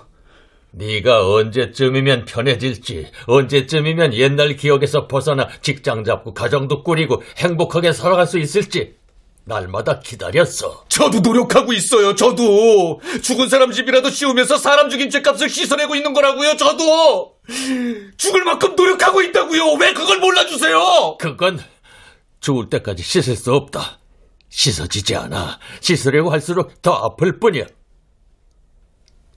네가 0.71 1.29
언제쯤이면 1.29 2.25
편해질지, 2.25 3.11
언제쯤이면 3.27 4.15
옛날 4.15 4.55
기억에서 4.55 5.07
벗어나 5.07 5.47
직장 5.61 6.03
잡고 6.03 6.33
가정도 6.33 6.83
꾸리고 6.83 7.21
행복하게 7.37 7.93
살아갈 7.93 8.25
수 8.25 8.39
있을지 8.39 8.95
날마다 9.45 9.99
기다렸어. 9.99 10.85
저도 10.87 11.19
노력하고 11.19 11.73
있어요. 11.73 12.15
저도 12.15 13.01
죽은 13.21 13.49
사람 13.49 13.71
집이라도 13.71 14.09
씌우면서 14.09 14.57
사람 14.57 14.89
죽인 14.89 15.11
죄값을 15.11 15.47
씻어내고 15.49 15.95
있는 15.95 16.13
거라고요. 16.13 16.57
저도 16.57 17.32
죽을 18.17 18.43
만큼 18.43 18.75
노력하고 18.75 19.21
있다고요. 19.21 19.73
왜 19.73 19.93
그걸 19.93 20.19
몰라주세요? 20.19 21.17
그건 21.19 21.59
죽을 22.39 22.69
때까지 22.69 23.03
씻을 23.03 23.35
수 23.35 23.53
없다. 23.53 23.99
씻어지지 24.49 25.15
않아. 25.15 25.59
씻으려고 25.81 26.31
할수록 26.31 26.81
더 26.81 26.93
아플 26.93 27.39
뿐이야. 27.39 27.65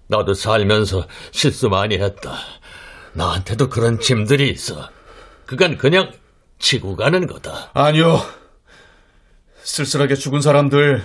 나도 0.09 0.35
살면서 0.35 1.07
실수 1.33 1.69
많이 1.69 1.97
했다. 1.97 2.37
나한테도 3.15 3.69
그런 3.71 3.99
짐들이 3.99 4.51
있어. 4.51 4.91
그건 5.47 5.79
그냥 5.79 6.13
지고 6.59 6.97
가는 6.97 7.27
거다. 7.27 7.71
아니요. 7.75 8.21
쓸쓸하게 9.63 10.15
죽은 10.15 10.43
사람들, 10.43 11.05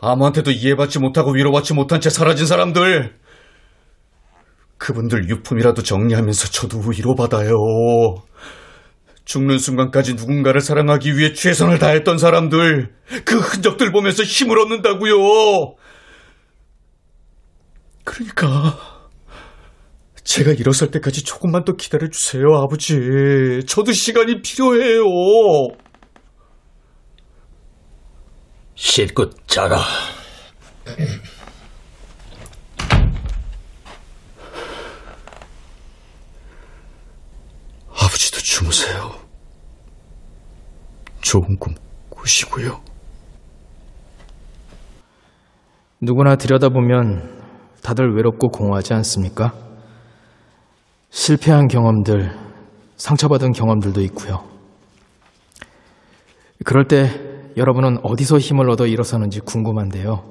아무한테도 0.00 0.50
이해받지 0.50 0.98
못하고 0.98 1.32
위로받지 1.32 1.72
못한 1.72 2.00
채 2.00 2.10
사라진 2.10 2.46
사람들, 2.46 3.16
그분들 4.78 5.28
유품이라도 5.28 5.82
정리하면서 5.82 6.48
저도 6.48 6.80
위로받아요. 6.80 7.54
죽는 9.24 9.58
순간까지 9.58 10.14
누군가를 10.14 10.60
사랑하기 10.60 11.16
위해 11.16 11.32
최선을 11.32 11.78
다했던 11.78 12.18
사람들, 12.18 12.92
그 13.24 13.38
흔적들 13.38 13.90
보면서 13.90 14.22
힘을 14.22 14.58
얻는다고요. 14.58 15.76
그러니까 18.04 18.78
제가 20.24 20.52
일어설 20.52 20.90
때까지 20.90 21.24
조금만 21.24 21.64
더 21.64 21.72
기다려 21.74 22.08
주세요, 22.08 22.44
아버지. 22.56 22.94
저도 23.66 23.92
시간이 23.92 24.42
필요해요. 24.42 25.04
씻고 28.74 29.30
자라. 29.46 29.80
아버지도 37.96 38.38
주무세요. 38.74 39.10
좋은 41.20 41.56
꿈 41.58 41.74
꾸시고요. 42.08 42.80
누구나 46.00 46.34
들여다보면 46.34 47.42
다들 47.82 48.16
외롭고 48.16 48.48
공허하지 48.48 48.94
않습니까? 48.94 49.54
실패한 51.10 51.68
경험들, 51.68 52.36
상처받은 52.96 53.52
경험들도 53.52 54.00
있고요. 54.02 54.44
그럴 56.64 56.88
때 56.88 57.08
여러분은 57.56 57.98
어디서 58.02 58.38
힘을 58.38 58.68
얻어 58.70 58.86
일어서는지 58.86 59.38
궁금한데요. 59.40 60.24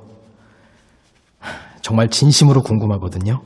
정말 1.81 2.09
진심으로 2.09 2.61
궁금하거든요. 2.61 3.41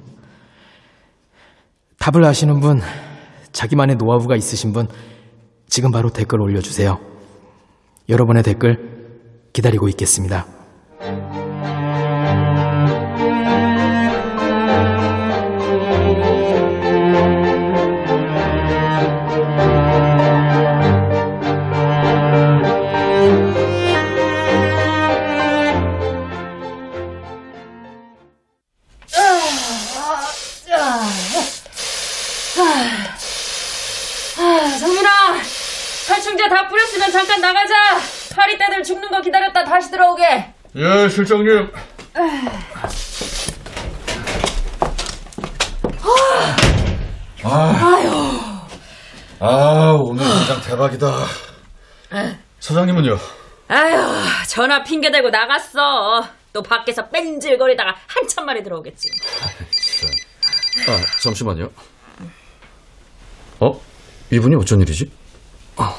답을 2.00 2.26
아시는 2.26 2.60
분, 2.60 2.82
자기만의 3.58 3.96
노하우가 3.96 4.36
있으신 4.36 4.72
분, 4.72 4.88
지금 5.68 5.90
바로 5.92 6.12
댓글 6.12 6.40
올려주세요. 6.42 7.00
여러분의 8.08 8.44
댓글 8.44 9.50
기다리고 9.52 9.90
있겠습니다. 9.90 10.46
충제 36.28 36.50
다 36.50 36.68
뿌렸으면 36.68 37.10
잠깐 37.10 37.40
나가자. 37.40 37.74
파리 38.36 38.58
떼들 38.58 38.84
죽는 38.84 39.10
거 39.10 39.22
기다렸다 39.22 39.64
다시 39.64 39.90
들어오게. 39.90 40.54
예, 40.76 41.08
실장님. 41.08 41.72
아, 47.44 48.28
아, 49.40 49.98
오늘 50.02 50.26
공장 50.26 50.62
대박이다. 50.62 51.08
사장님은요? 52.60 53.18
아휴, 53.70 54.48
전화 54.50 54.84
핑계 54.84 55.10
대고 55.10 55.30
나갔어. 55.30 56.28
또 56.52 56.62
밖에서 56.62 57.08
뺀질거리다가 57.08 57.96
한참 58.08 58.46
만에 58.48 58.64
들어오겠지. 58.64 59.08
아, 60.90 61.22
잠시만요. 61.22 61.70
어? 63.62 63.82
이분이 64.32 64.56
어쩐 64.56 64.82
일이지? 64.82 65.10
아. 65.78 65.96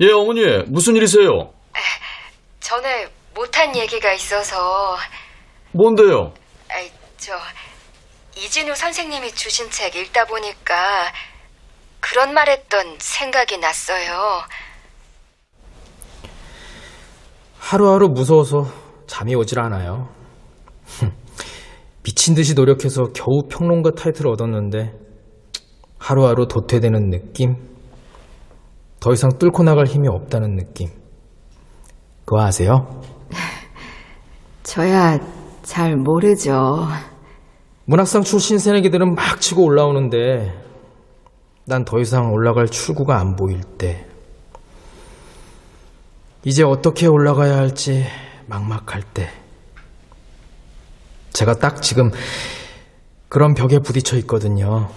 예, 0.00 0.12
어머니, 0.12 0.42
무슨 0.66 0.94
일이세요? 0.96 1.52
전에 2.60 3.08
못한 3.34 3.74
얘기가 3.76 4.12
있어서 4.12 4.96
뭔데요? 5.72 6.34
아이, 6.68 6.90
저 7.16 7.32
이진우 8.36 8.74
선생님이 8.74 9.32
주신 9.32 9.70
책 9.70 9.94
읽다 9.96 10.26
보니까 10.26 11.12
그런 12.00 12.34
말 12.34 12.48
했던 12.48 12.96
생각이 12.98 13.58
났어요. 13.58 14.42
하루하루 17.58 18.08
무서워서 18.08 18.70
잠이 19.06 19.34
오질 19.34 19.58
않아요. 19.60 20.08
미친 22.02 22.34
듯이 22.34 22.54
노력해서 22.54 23.12
겨우 23.14 23.48
평론가 23.48 23.92
타이틀을 23.92 24.30
얻었는데 24.32 24.92
하루하루 25.98 26.46
도태되는 26.48 27.10
느낌? 27.10 27.75
더 29.00 29.12
이상 29.12 29.38
뚫고 29.38 29.62
나갈 29.62 29.86
힘이 29.86 30.08
없다는 30.08 30.56
느낌. 30.56 30.88
그거 32.24 32.40
아세요? 32.42 33.02
저야 34.62 35.18
잘 35.62 35.96
모르죠. 35.96 36.86
문학상 37.84 38.22
출신 38.24 38.58
새내기들은 38.58 39.14
막 39.14 39.40
치고 39.40 39.62
올라오는데 39.64 40.62
난 41.66 41.84
더 41.84 42.00
이상 42.00 42.32
올라갈 42.32 42.68
출구가 42.68 43.18
안 43.18 43.36
보일 43.36 43.60
때 43.60 44.06
이제 46.44 46.62
어떻게 46.62 47.06
올라가야 47.06 47.56
할지 47.56 48.04
막막할 48.46 49.02
때 49.14 49.28
제가 51.32 51.54
딱 51.54 51.82
지금 51.82 52.10
그런 53.28 53.54
벽에 53.54 53.78
부딪혀 53.80 54.16
있거든요. 54.18 54.88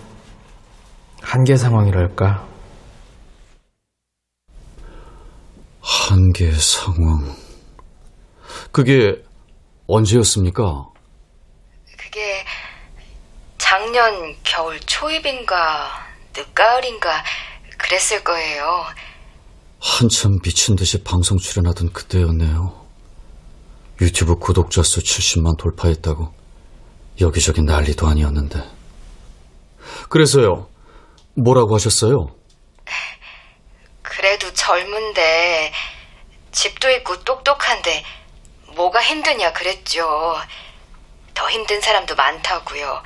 한계 1.22 1.58
상황이랄까. 1.58 2.48
한계 5.90 6.52
상황. 6.52 7.36
그게 8.72 9.24
언제였습니까? 9.88 10.88
그게 11.98 12.46
작년 13.58 14.36
겨울 14.44 14.80
초입인가 14.82 15.90
늦가을인가 16.38 17.24
그랬을 17.80 18.24
거예요. 18.24 18.84
한참 19.80 20.40
미친 20.44 20.76
듯이 20.76 21.04
방송 21.04 21.40
출연하던 21.40 21.92
그때였네요. 21.92 22.86
유튜브 24.02 24.36
구독자 24.36 24.84
수 24.84 25.00
70만 25.02 25.58
돌파했다고 25.58 26.32
여기저기 27.20 27.64
난리도 27.64 28.08
아니었는데. 28.08 28.64
그래서요, 30.10 30.70
뭐라고 31.34 31.74
하셨어요? 31.74 32.28
젊은데 34.70 35.74
집도 36.52 36.92
있고 36.92 37.24
똑똑한데 37.24 38.04
뭐가 38.76 39.02
힘드냐 39.02 39.52
그랬죠. 39.52 40.40
더 41.34 41.50
힘든 41.50 41.82
사람도 41.82 42.16
많다고요. 42.16 43.02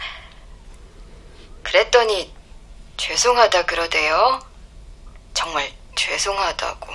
그랬더니 1.64 2.34
죄송하다 2.98 3.66
그러대요. 3.66 4.42
정말 5.34 5.72
죄송하다고. 5.96 6.94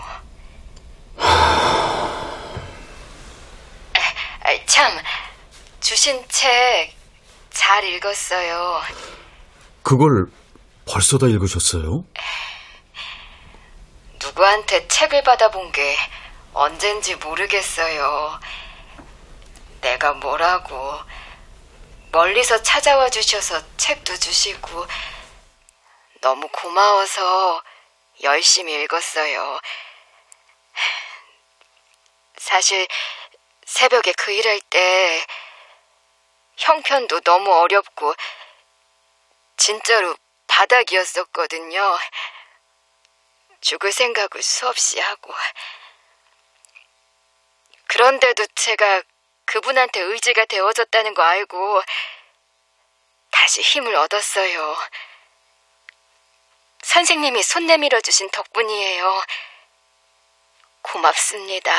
아, 1.17 2.45
참, 4.67 4.99
주신 5.81 6.23
책 6.29 6.95
잘 7.51 7.85
읽었어요. 7.85 8.83
그걸 9.83 10.27
벌써 10.85 11.19
다 11.19 11.27
읽으셨어요? 11.27 12.05
누구한테 14.29 14.87
책을 14.89 15.23
받아본 15.23 15.73
게 15.73 15.97
언젠지 16.53 17.15
모르겠어요. 17.17 18.39
내가 19.81 20.13
뭐라고 20.13 20.99
멀리서 22.13 22.63
찾아와 22.63 23.09
주셔서 23.09 23.63
책도 23.77 24.17
주시고 24.17 24.87
너무 26.21 26.49
고마워서 26.49 27.63
열심히 28.23 28.75
읽었어요. 28.83 29.61
사실 32.37 32.87
새벽에 33.65 34.13
그 34.13 34.33
일할 34.33 34.61
때 34.69 35.25
형편도 36.59 37.21
너무 37.21 37.53
어렵고 37.53 38.15
진짜로 39.57 40.17
바닥이었었거든요. 40.49 41.99
죽을 43.61 43.93
생각을 43.93 44.43
수없이 44.43 45.01
하고. 45.01 45.35
그런데도 47.87 48.47
제가 48.55 49.03
그분한테 49.47 50.01
의지가 50.01 50.45
되어졌다는 50.45 51.15
거 51.15 51.23
알고 51.23 51.83
다시 53.31 53.63
힘을 53.63 53.95
얻었어요. 53.95 54.77
선생님이 56.83 57.43
손 57.43 57.67
내밀어 57.67 58.01
주신 58.01 58.31
덕분이에요. 58.31 59.23
고맙습니다. 60.83 61.73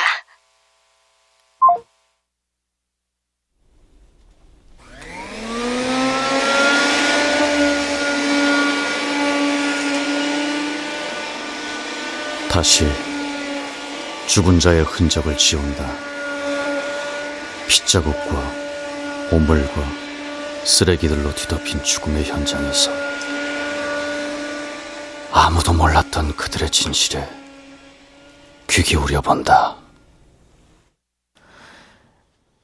다시 12.49 12.85
죽은 14.27 14.59
자의 14.59 14.81
흔적을 14.81 15.37
지운다. 15.37 15.85
핏자국과 17.67 18.51
오물과 19.31 19.83
쓰레기들로 20.65 21.33
뒤덮인 21.35 21.83
죽음의 21.83 22.23
현장에서 22.23 22.91
아무도 25.31 25.73
몰랐던 25.73 26.35
그들의 26.35 26.71
진실에 26.71 27.29
귀 28.67 28.81
기울여 28.81 29.21
본다. 29.21 29.77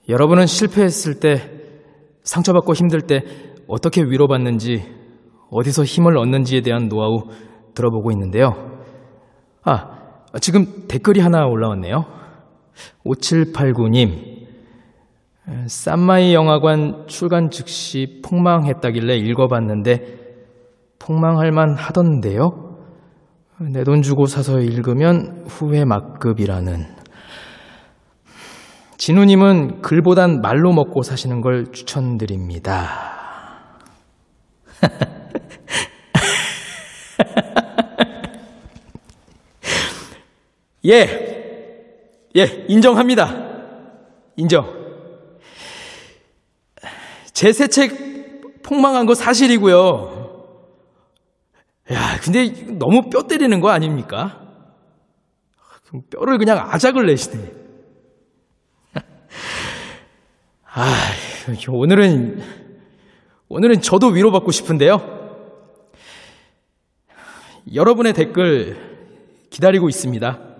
여러분은 0.09 0.47
실패했을 0.47 1.19
때, 1.19 1.49
상처받고 2.23 2.73
힘들 2.73 3.01
때 3.01 3.21
어떻게 3.67 4.01
위로받는지, 4.01 4.83
어디서 5.51 5.83
힘을 5.83 6.17
얻는지에 6.17 6.61
대한 6.61 6.89
노하우 6.89 7.29
들어보고 7.75 8.11
있는데요. 8.11 8.74
아, 9.65 10.39
지금 10.39 10.87
댓글이 10.87 11.19
하나 11.19 11.45
올라왔네요. 11.45 12.05
5789님, 13.05 14.45
쌈마이 15.67 16.33
영화관 16.33 17.05
출간 17.07 17.49
즉시 17.49 18.21
폭망했다길래 18.23 19.17
읽어봤는데, 19.17 20.25
폭망할 20.99 21.51
만 21.51 21.75
하던데요? 21.75 22.65
내 23.59 23.83
돈 23.83 24.01
주고 24.01 24.25
사서 24.25 24.59
읽으면 24.59 25.45
후회 25.47 25.85
막급이라는. 25.85 26.95
진우님은 28.97 29.81
글보단 29.81 30.41
말로 30.41 30.73
먹고 30.73 31.03
사시는 31.03 31.41
걸 31.41 31.71
추천드립니다. 31.71 33.13
예, 40.85 42.27
예, 42.35 42.65
인정합니다. 42.67 43.45
인정. 44.35 44.85
제새책 47.33 48.61
폭망한 48.61 49.05
거 49.05 49.15
사실이고요. 49.15 50.15
야, 51.91 52.19
근데 52.21 52.49
너무 52.77 53.09
뼈 53.09 53.23
때리는 53.23 53.59
거 53.59 53.69
아닙니까? 53.69 54.41
뼈를 56.11 56.37
그냥 56.37 56.59
아작을 56.59 57.05
내시네. 57.05 57.51
아, 60.73 60.95
오늘은, 61.69 62.41
오늘은 63.49 63.81
저도 63.81 64.07
위로받고 64.07 64.51
싶은데요. 64.51 65.13
여러분의 67.73 68.13
댓글 68.13 68.77
기다리고 69.49 69.89
있습니다. 69.89 70.54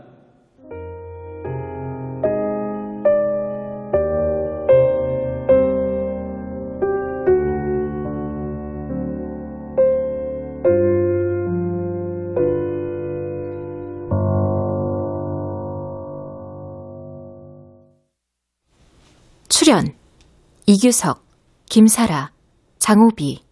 이규석, 20.67 21.23
김사라, 21.69 22.31
장호비, 22.79 23.43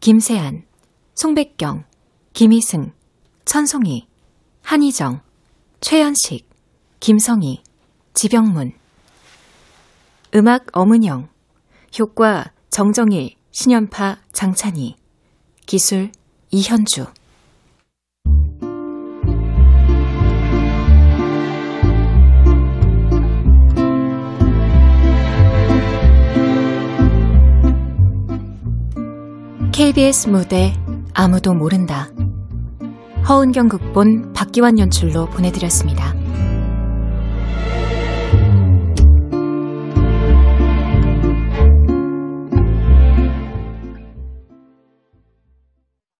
김세안, 0.00 0.64
송백경, 1.14 1.84
김희승, 2.32 2.94
천송이, 3.44 4.08
한희정, 4.62 5.20
최연식, 5.82 6.48
김성희, 6.98 7.62
지병문. 8.14 8.72
음악 10.34 10.64
엄은영. 10.72 11.28
효과 11.98 12.50
정정일, 12.70 13.34
신연파, 13.50 14.20
장찬희. 14.32 14.96
기술 15.66 16.10
이현주 16.50 17.04
KBS 29.72 30.28
무대 30.28 30.74
아무도 31.14 31.54
모른다. 31.54 32.10
허은경 33.26 33.68
극본 33.68 34.34
박기환 34.34 34.78
연출로 34.78 35.24
보내드렸습니다. 35.30 36.14